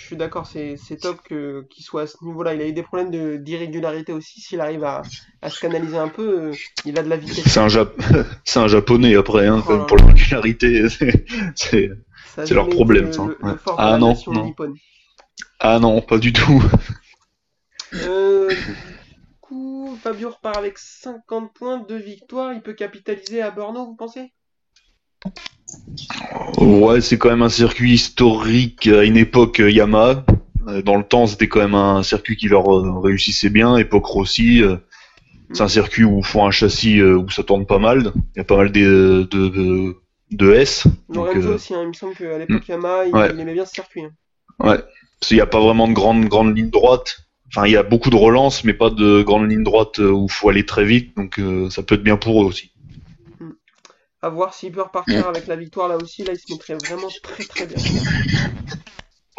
[0.00, 2.54] je suis d'accord, c'est c'est top que qu'il soit à ce niveau-là.
[2.54, 4.40] Il a eu des problèmes de d'irrégularité aussi.
[4.40, 5.02] S'il arrive à,
[5.42, 7.44] à se canaliser un peu, euh, il a de la vitesse.
[7.44, 7.92] C'est un, Jap...
[8.44, 10.04] c'est un japonais après, hein, là pour là.
[10.06, 10.88] la régularité.
[10.96, 11.24] c'est-
[11.56, 11.90] c'est-
[12.34, 13.24] Ça a c'est leur problème, le- ça.
[13.26, 13.56] le- le Ouais.
[13.62, 14.54] fort de Ah non, non.
[15.58, 16.62] Ah non, pas du tout.
[17.94, 22.52] Euh, du coup, Fabio repart avec 50 points, 2 victoires.
[22.52, 24.32] Il peut capitaliser à Brno, vous pensez?
[26.58, 30.24] Ouais, c'est quand même un circuit historique à une époque euh, Yamaha.
[30.68, 33.76] Euh, Dans le temps, c'était quand même un circuit qui leur euh, réussissait bien.
[33.76, 34.62] Époque Rossi,
[35.52, 38.12] c'est un circuit où il faut un châssis où ça tourne pas mal.
[38.34, 39.96] Il y a pas mal de, de, de,
[40.32, 40.86] de S.
[41.08, 43.30] Donc, Lorenzo euh, aussi, hein, il me semble qu'à l'époque Yamaha, il, Ouais.
[43.32, 44.02] il aimait bien ce circuit.
[44.04, 44.10] hein.
[44.58, 44.84] parce
[45.28, 47.25] qu'il n'y a pas vraiment de grande, grande ligne droite.
[47.48, 50.26] Enfin, il y a beaucoup de relances, mais pas de grande ligne droite euh, où
[50.28, 51.16] il faut aller très vite.
[51.16, 52.72] Donc, euh, ça peut être bien pour eux aussi.
[54.22, 56.24] À voir s'il peut repartir avec la victoire là aussi.
[56.24, 57.76] Là, il se mettrait vraiment très très bien.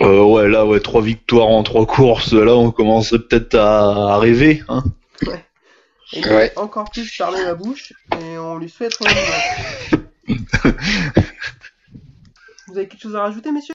[0.02, 2.32] Euh, ouais, là, ouais, trois victoires en trois courses.
[2.34, 4.64] Là, on commencerait peut-être à, à rêver.
[4.70, 4.84] Hein.
[6.14, 6.54] Et Ouais.
[6.56, 7.92] va encore plus parler la bouche
[8.22, 8.94] et on lui souhaite.
[12.68, 13.74] Vous avez quelque chose à rajouter, messieurs?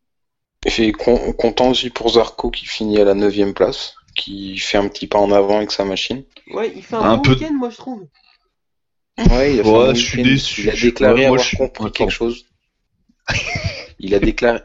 [0.78, 4.88] Et con- content aussi pour Zarco qui finit à la 9 place, qui fait un
[4.88, 6.24] petit pas en avant avec sa machine.
[6.52, 8.06] Ouais, il fait un, Un bon peu- week-end, moi je trouve.
[9.30, 10.62] Ouais, il a fait Ouais, un bon je suis déçu.
[10.62, 11.92] Il a déclaré ouais, moi, avoir je compris Attends.
[11.92, 12.44] quelque chose.
[14.04, 14.58] Il a déclaré,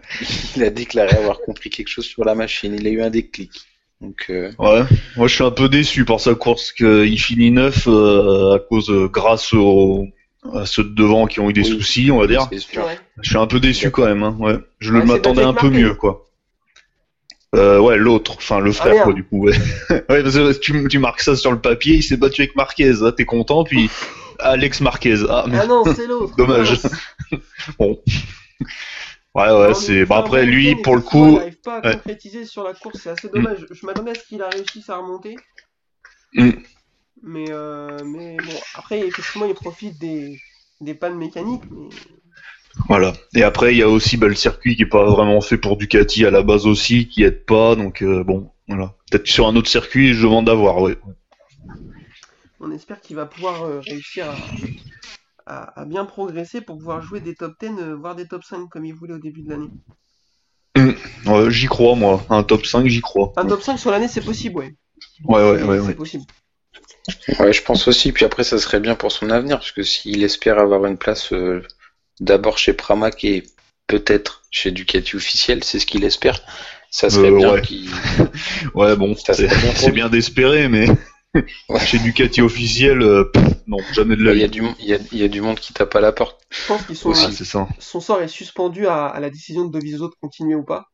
[0.56, 2.76] il a déclaré avoir compris quelque chose sur la machine.
[2.80, 3.52] Il a eu un déclic.
[4.02, 4.82] Donc, euh, Ouais,
[5.16, 8.90] moi je suis un peu déçu par sa course qu'il finit neuf euh, à cause
[8.90, 10.06] euh, grâce aux
[10.54, 11.78] à ceux de devant qui ont eu des Oui.
[11.78, 12.48] soucis, on va dire.
[12.52, 12.84] c'est sûr.
[12.86, 12.98] Ouais.
[13.22, 14.24] Je suis un peu déçu quand même.
[14.24, 14.56] Hein, ouais.
[14.80, 16.26] Je m'attendais un peu mieux quoi.
[17.56, 19.06] Euh, ouais, l'autre, enfin le frère merde.
[19.06, 19.46] quoi du coup.
[19.46, 19.56] Ouais,
[19.90, 22.94] ouais parce que tu, tu marques ça sur le papier, il s'est battu avec Marquez,
[23.04, 23.90] ah, t'es content, puis
[24.40, 25.16] Alex Marquez.
[25.30, 25.70] Ah, Ah merde.
[25.70, 26.36] non, c'est l'autre.
[26.38, 26.80] Dommage.
[27.80, 28.02] bon.
[29.34, 30.06] Ouais, ouais, c'est.
[30.06, 31.28] Bah après, lui, pour le coup.
[31.28, 31.94] Il n'arrive pas à ouais.
[31.94, 33.66] concrétiser sur la course, c'est assez dommage.
[33.70, 35.38] Je m'attendais à ce qu'il a réussi à remonter.
[36.34, 36.52] Mm.
[37.24, 40.40] Mais, euh, mais bon, après, effectivement, il profite des,
[40.82, 41.64] des pannes mécaniques.
[41.72, 41.90] Mais...
[42.88, 43.14] Voilà.
[43.36, 45.78] Et après, il y a aussi bah, le circuit qui est pas vraiment fait pour
[45.78, 47.76] Ducati à la base aussi, qui aide pas.
[47.76, 48.94] Donc euh, bon, voilà.
[49.12, 50.82] Peut-être sur un autre circuit, je demande d'avoir.
[50.82, 50.98] Ouais.
[52.60, 54.28] On espère qu'il va pouvoir euh, réussir
[55.46, 58.44] à, à- à bien progresser pour pouvoir jouer des top 10, euh, voire des top
[58.44, 59.70] 5 comme il voulait au début de l'année.
[61.26, 62.24] Ouais, j'y crois moi.
[62.30, 63.34] Un top 5, j'y crois.
[63.38, 64.76] Un top 5 sur l'année, c'est possible, ouais.
[65.26, 65.94] Ouais, ouais, C'est- ouais, c'est ouais.
[65.96, 66.24] possible.
[67.40, 68.12] Ouais, je pense aussi.
[68.12, 71.32] Puis après, ça serait bien pour son avenir, parce que s'il espère avoir une place
[71.34, 71.64] euh,
[72.20, 73.44] d'abord chez Pramac et
[73.88, 76.42] peut-être chez Ducati officiel, c'est ce qu'il espère.
[76.92, 77.62] Ça serait Euh, bien ouais.
[77.62, 77.90] qu'il.
[78.76, 80.88] Ouais, bon, Ça c'est bien d'espérer, mais
[81.70, 81.80] Ouais.
[81.86, 85.42] chez Ducati officiel, euh, pff, non, jamais de la Il y y y a du
[85.42, 86.42] monde qui tape à la porte.
[86.50, 87.26] Je pense qu'ils sont, Aussi.
[87.28, 87.68] Ah, c'est ça.
[87.80, 90.86] son sort est suspendu à, à la décision de Dovizioso de continuer ou pas.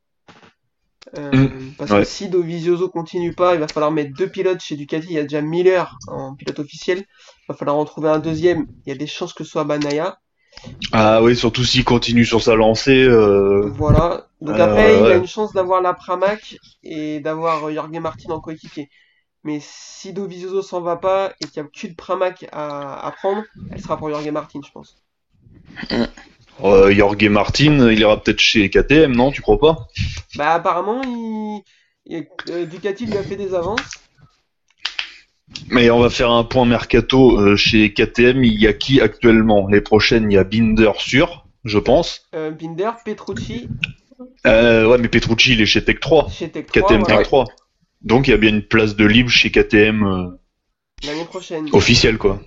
[1.18, 1.74] Euh, Mm.
[1.78, 2.00] Parce Ouais.
[2.00, 5.08] que si Dovizioso continue pas, il va falloir mettre deux pilotes chez Ducati.
[5.10, 7.00] Il y a déjà Miller en pilote officiel.
[7.00, 8.66] Il va falloir en trouver un deuxième.
[8.86, 10.18] Il y a des chances que ce soit Banaya.
[10.92, 13.04] Ah oui, surtout s'il continue sur sa lancée.
[13.04, 13.70] Euh...
[13.70, 14.28] Voilà.
[14.42, 18.32] Donc Euh, après, il a une chance d'avoir la Pramac et d'avoir euh, Jorge Martin
[18.32, 18.90] en coéquipier.
[19.44, 23.44] Mais si Dovizioso s'en va pas et qu'il n'y a qu'une Pramac à, à prendre,
[23.72, 24.98] elle sera pour Jorge Martin, je pense.
[26.64, 29.88] Euh, Jorge Martin, il ira peut-être chez KTM, non Tu crois pas?
[30.34, 31.64] Bah apparemment, il...
[32.06, 34.08] il- Ducati lui a fait des avances.
[35.70, 38.44] Mais on va faire un point mercato euh, chez KTM.
[38.44, 39.68] Il y a qui actuellement?
[39.68, 42.28] Les prochaines, il y a Binder sûr, je pense.
[42.36, 43.68] Euh, Binder, Petrucci,
[44.46, 46.30] Euh, ouais, mais Petrucci, il est chez Tech 3.
[46.30, 47.46] chez Tech 3, KTM Tech 3.
[48.02, 50.28] Donc il y a bien une place de libre chez KTM euh,
[51.06, 51.68] l'année prochaine.
[51.72, 52.42] officielle, quoi.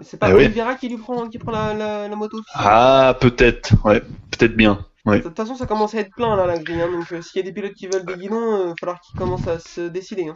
[0.00, 0.44] C'est pas oui.
[0.44, 2.38] Oliveira qui lui prend, qui prend la, la, la moto.
[2.54, 4.86] Ah, peut-être, ouais, peut-être bien.
[5.06, 5.18] ouais.
[5.18, 6.80] De toute façon, ça commence à être plein là, la grille.
[6.80, 9.00] hein, donc euh, s'il y a des pilotes qui veulent des guidons, il va falloir
[9.00, 10.28] qu'ils commencent à se décider.
[10.28, 10.34] Hein.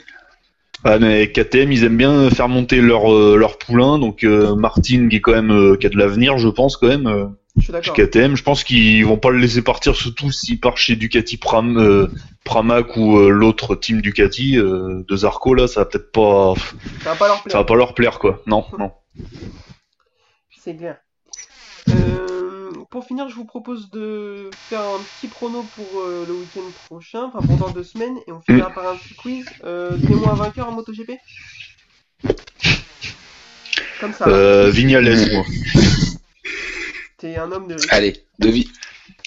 [0.85, 3.99] Ah, mais KTM, ils aiment bien faire monter leur, euh, leur poulain.
[3.99, 6.89] Donc euh, Martin, qui est quand même euh, qui a de l'avenir, je pense quand
[6.89, 7.07] même.
[7.07, 7.27] euh,
[7.57, 7.93] Je suis chez.
[7.93, 11.77] KTM, je pense qu'ils vont pas le laisser partir, surtout s'il part chez Ducati Pram,
[11.79, 12.09] euh,
[12.45, 16.55] Pramac ou euh, l'autre team Ducati euh, de Zarco là, ça va peut-être pas,
[17.05, 17.57] Ça va pas leur ça plaire.
[17.59, 18.43] va pas leur plaire quoi.
[18.47, 18.91] Non, non.
[20.59, 20.97] C'est clair.
[21.91, 22.42] Euh,
[22.93, 27.25] pour finir, je vous propose de faire un petit prono pour euh, le week-end prochain,
[27.25, 29.47] enfin pendant deux semaines, et on finira par un petit quiz.
[29.65, 31.13] Euh, Donnez-moi un vainqueur en MotoGP.
[34.01, 35.45] Comme ça, Euh, Vignales, moi.
[37.17, 37.77] t'es un homme de.
[37.91, 38.69] Allez, de, vi...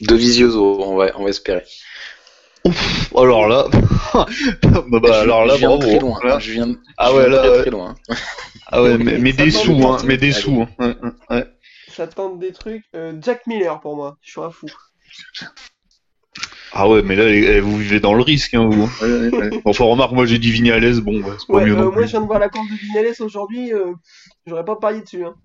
[0.02, 1.64] de Visioso, on va, on va espérer.
[3.16, 3.68] Alors là,
[4.14, 5.90] bah, bah, alors là, je viens de bravo.
[5.92, 6.20] très loin.
[6.24, 6.40] Là.
[6.40, 7.62] Je viens de, Ah ouais, là, très, ouais.
[7.62, 7.96] très loin.
[8.68, 10.42] Ah ouais, mais, mais des sous, hein, mais des allez.
[10.42, 10.62] sous.
[10.62, 10.70] Hein.
[10.80, 10.96] Ouais,
[11.30, 11.46] ouais.
[11.96, 12.84] Ça tente des trucs.
[12.96, 14.68] Euh, Jack Miller pour moi, je suis un fou.
[16.74, 18.90] Ah ouais, mais là, eh, vous vivez dans le risque, hein, vous.
[19.02, 19.50] Ouais, ouais, ouais.
[19.66, 21.92] Enfin, remarque, moi j'ai dit Vignales, bon, ouais, c'est pas Ouais, mieux euh, non moi
[21.94, 22.04] plus.
[22.04, 23.94] je viens de voir la course de Vinales aujourd'hui, euh,
[24.46, 25.36] j'aurais pas parié dessus, hein,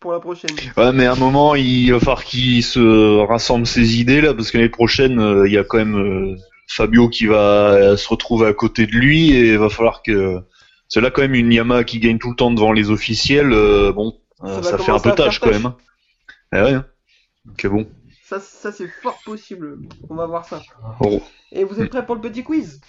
[0.00, 0.50] pour la prochaine.
[0.76, 4.50] Ouais, mais à un moment, il va falloir qu'il se rassemble ses idées, là, parce
[4.50, 8.08] que l'année prochaine, euh, il y a quand même euh, Fabio qui va euh, se
[8.08, 10.40] retrouver à côté de lui, et il va falloir que...
[10.88, 13.92] C'est là quand même une Yamaha qui gagne tout le temps devant les officiels, euh,
[13.92, 15.66] bon, Ça va ça, fait un peu tâche quand même.
[15.66, 15.76] hein.
[16.52, 16.74] Eh ouais.
[16.74, 16.86] hein.
[17.44, 17.90] Donc bon.
[18.24, 19.78] Ça, ça c'est fort possible,
[20.10, 20.60] on va voir ça.
[21.00, 21.22] Bon.
[21.52, 22.80] Et vous êtes prêts pour le petit quiz?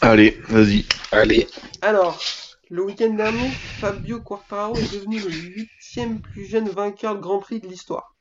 [0.00, 0.84] Allez, vas-y.
[1.12, 1.46] Allez,
[1.80, 2.20] Alors,
[2.68, 7.60] le week-end dernier, Fabio Quartararo est devenu le huitième plus jeune vainqueur de Grand Prix
[7.60, 8.14] de l'histoire,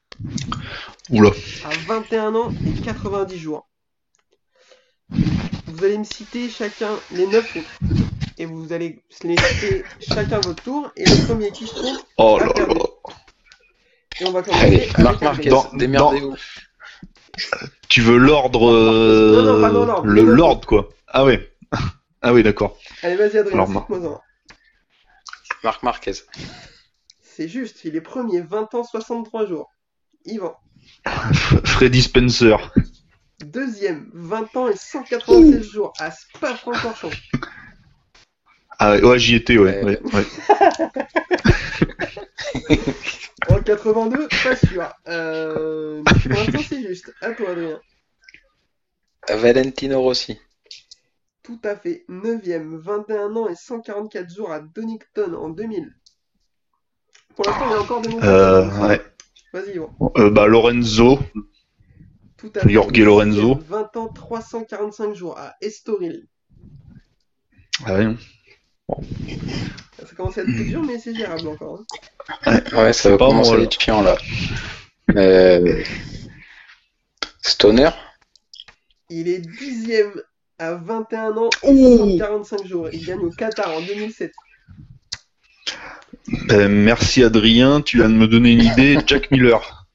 [1.10, 1.32] Oula.
[1.66, 3.68] à 21 ans et 90 jours.
[5.10, 7.80] Vous allez me citer chacun les 9 autres,
[8.38, 12.40] et vous allez les citer chacun votre tour, et le premier qui se trompe, Oh
[12.40, 12.76] là là.
[14.22, 15.22] Et on va commencer allez, Marc.
[15.22, 16.36] Marquez, démerdez-vous.
[17.90, 18.70] Tu veux l'ordre...
[18.72, 20.06] euh, Non, non, pas dans l'ordre.
[20.08, 20.90] Le l'ordre, quoi.
[21.08, 21.52] Ah ouais.
[22.22, 22.78] Ah oui, d'accord.
[23.02, 23.88] Allez, vas-y Adrien, Alors, Marc.
[23.92, 24.22] cite-moi un.
[25.64, 26.14] Marc Marquez.
[27.22, 29.72] C'est juste, il est premier, 20 ans, 63 jours.
[30.26, 30.56] Yvan.
[31.66, 32.72] Freddy Spencer.
[33.44, 37.10] Deuxième, 20 ans et 196 jours à Spa-Francorchamps.
[38.80, 39.84] Ah ouais, j'y étais, ouais.
[39.84, 40.00] Ouais.
[40.02, 40.26] ouais,
[42.70, 42.80] ouais.
[43.50, 44.90] En 82, pas sûr.
[45.08, 46.02] Euh...
[46.04, 47.14] Pour l'instant, c'est juste.
[47.22, 47.80] À toi, Adrien.
[49.30, 50.40] Valentino Rossi.
[51.44, 52.06] Tout à fait.
[52.08, 55.94] Neuvième, 21 ans et 144 jours à Donington en 2000.
[57.36, 58.24] Pour l'instant, il y a encore des mots.
[58.24, 59.02] Euh, ouais.
[59.52, 59.96] Vas-y, Yvan.
[60.18, 61.20] Euh, bah, Lorenzo.
[62.38, 62.70] Tout à fait.
[62.70, 63.56] Jorge Lorenzo.
[63.56, 66.28] Dixième, 20 ans, 345 jours à Estoril.
[67.86, 68.16] Ah ouais.
[68.90, 71.84] Ça commence à être plus dur, mais c'est gérable encore.
[72.46, 72.60] hein.
[72.74, 73.64] Ouais, ça va pas commencer moi, à là.
[73.66, 74.18] être chiant là.
[75.16, 75.84] Euh...
[77.42, 77.90] Stoner
[79.10, 80.14] Il est dixième
[80.60, 82.18] à 21 ans et Ouh.
[82.18, 82.90] 145 jours.
[82.94, 84.32] Il gagne au Qatar en 2007.
[86.52, 88.98] Euh, merci Adrien, tu viens de me donner une idée.
[89.08, 89.86] Jack Miller.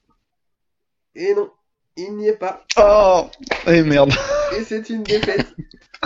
[1.15, 1.49] Et non,
[1.97, 2.65] il n'y est pas.
[2.77, 3.29] Oh
[3.67, 4.13] Eh merde.
[4.57, 5.47] Et c'est une défaite.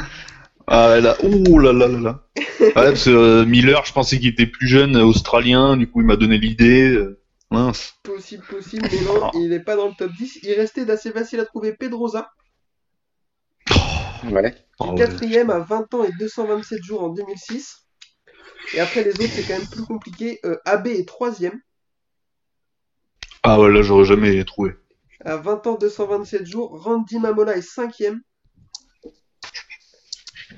[0.68, 2.24] Ah là, ouh là là là là.
[2.60, 6.08] Ouais, parce que euh, Miller, je pensais qu'il était plus jeune, australien, du coup il
[6.08, 6.90] m'a donné l'idée.
[6.92, 7.20] euh,
[7.52, 7.94] mince.
[8.04, 10.40] Possible, possible, mais non, il n'est pas dans le top 10.
[10.44, 12.30] Il restait d'assez facile à trouver Pedrosa,
[14.32, 14.56] Ouais.
[14.80, 14.96] Oh, ouais.
[14.98, 17.86] quatrième à 20 ans et 227 jours en 2006.
[18.74, 20.40] Et après les autres, c'est quand même plus compliqué.
[20.46, 21.60] Euh, AB est troisième,
[23.44, 24.72] Ah ouais, là j'aurais jamais trouvé.
[25.26, 26.82] à 20 ans 227 jours.
[26.82, 28.22] Randy Mamola est cinquième.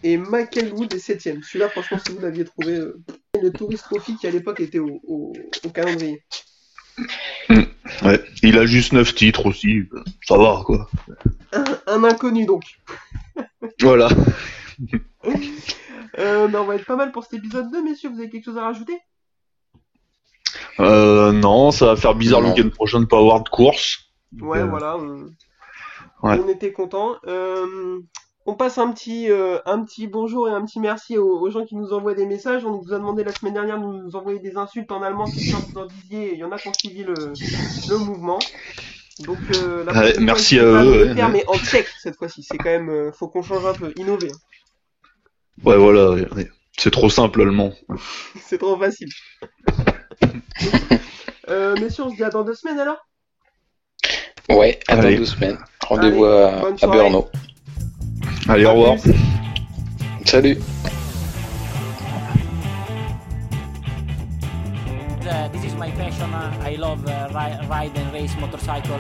[0.08, 1.42] Et Michael Wood est septième.
[1.42, 3.02] Celui-là, franchement, si vous l'aviez trouvé, euh,
[3.42, 5.34] le Tourist Trophy qui à l'époque était au, au-
[5.66, 6.22] au calendrier.
[7.50, 8.24] Ouais.
[8.44, 9.84] Il a juste 9 titres aussi.
[10.28, 10.88] Ça va quoi.
[11.54, 12.64] Un, un inconnu donc.
[13.82, 14.10] Voilà.
[16.18, 18.10] Euh, ben, on va être pas mal pour cet épisode 2, messieurs.
[18.10, 18.98] Vous avez quelque chose à rajouter?
[20.80, 24.12] Euh, non, ça va faire bizarre le week-end prochain de pas avoir de course.
[24.40, 24.96] Ouais, euh, voilà.
[24.98, 25.26] On,
[26.24, 26.40] Ouais.
[26.40, 27.16] on était contents.
[27.28, 28.00] Euh,
[28.46, 31.66] on passe un petit, euh, un petit bonjour et un petit merci aux, aux gens
[31.66, 32.64] qui nous envoient des messages.
[32.66, 35.26] On vous a demandé la semaine dernière de nous envoyer des insultes en allemand.
[35.26, 38.40] Si vous en disiez, il y en a qui ont suivi le, le mouvement.
[39.20, 41.34] Donc, euh, la Ouais, fois, merci n'hésitez à eux, ouais, faire, ouais.
[41.34, 42.44] mais en tech cette fois-ci.
[42.44, 44.32] C'est quand même, euh, faut qu'on change un peu, innover.
[45.64, 46.16] Ouais, voilà.
[46.78, 47.72] C'est trop simple l'allemand.
[48.42, 49.10] C'est trop facile.
[51.50, 53.08] euh, messieurs, on se dit à dans deux semaines alors?
[54.50, 55.58] Ouais, à dans deux semaines.
[55.82, 56.88] Rendez-vous à, à.
[56.88, 57.30] Brno.
[58.48, 58.98] Allez, au revoir.
[60.26, 60.58] Salut
[65.28, 66.32] Uh, this is my passion.
[66.34, 69.00] Uh, I love uh, ri- ride and race motorcycle.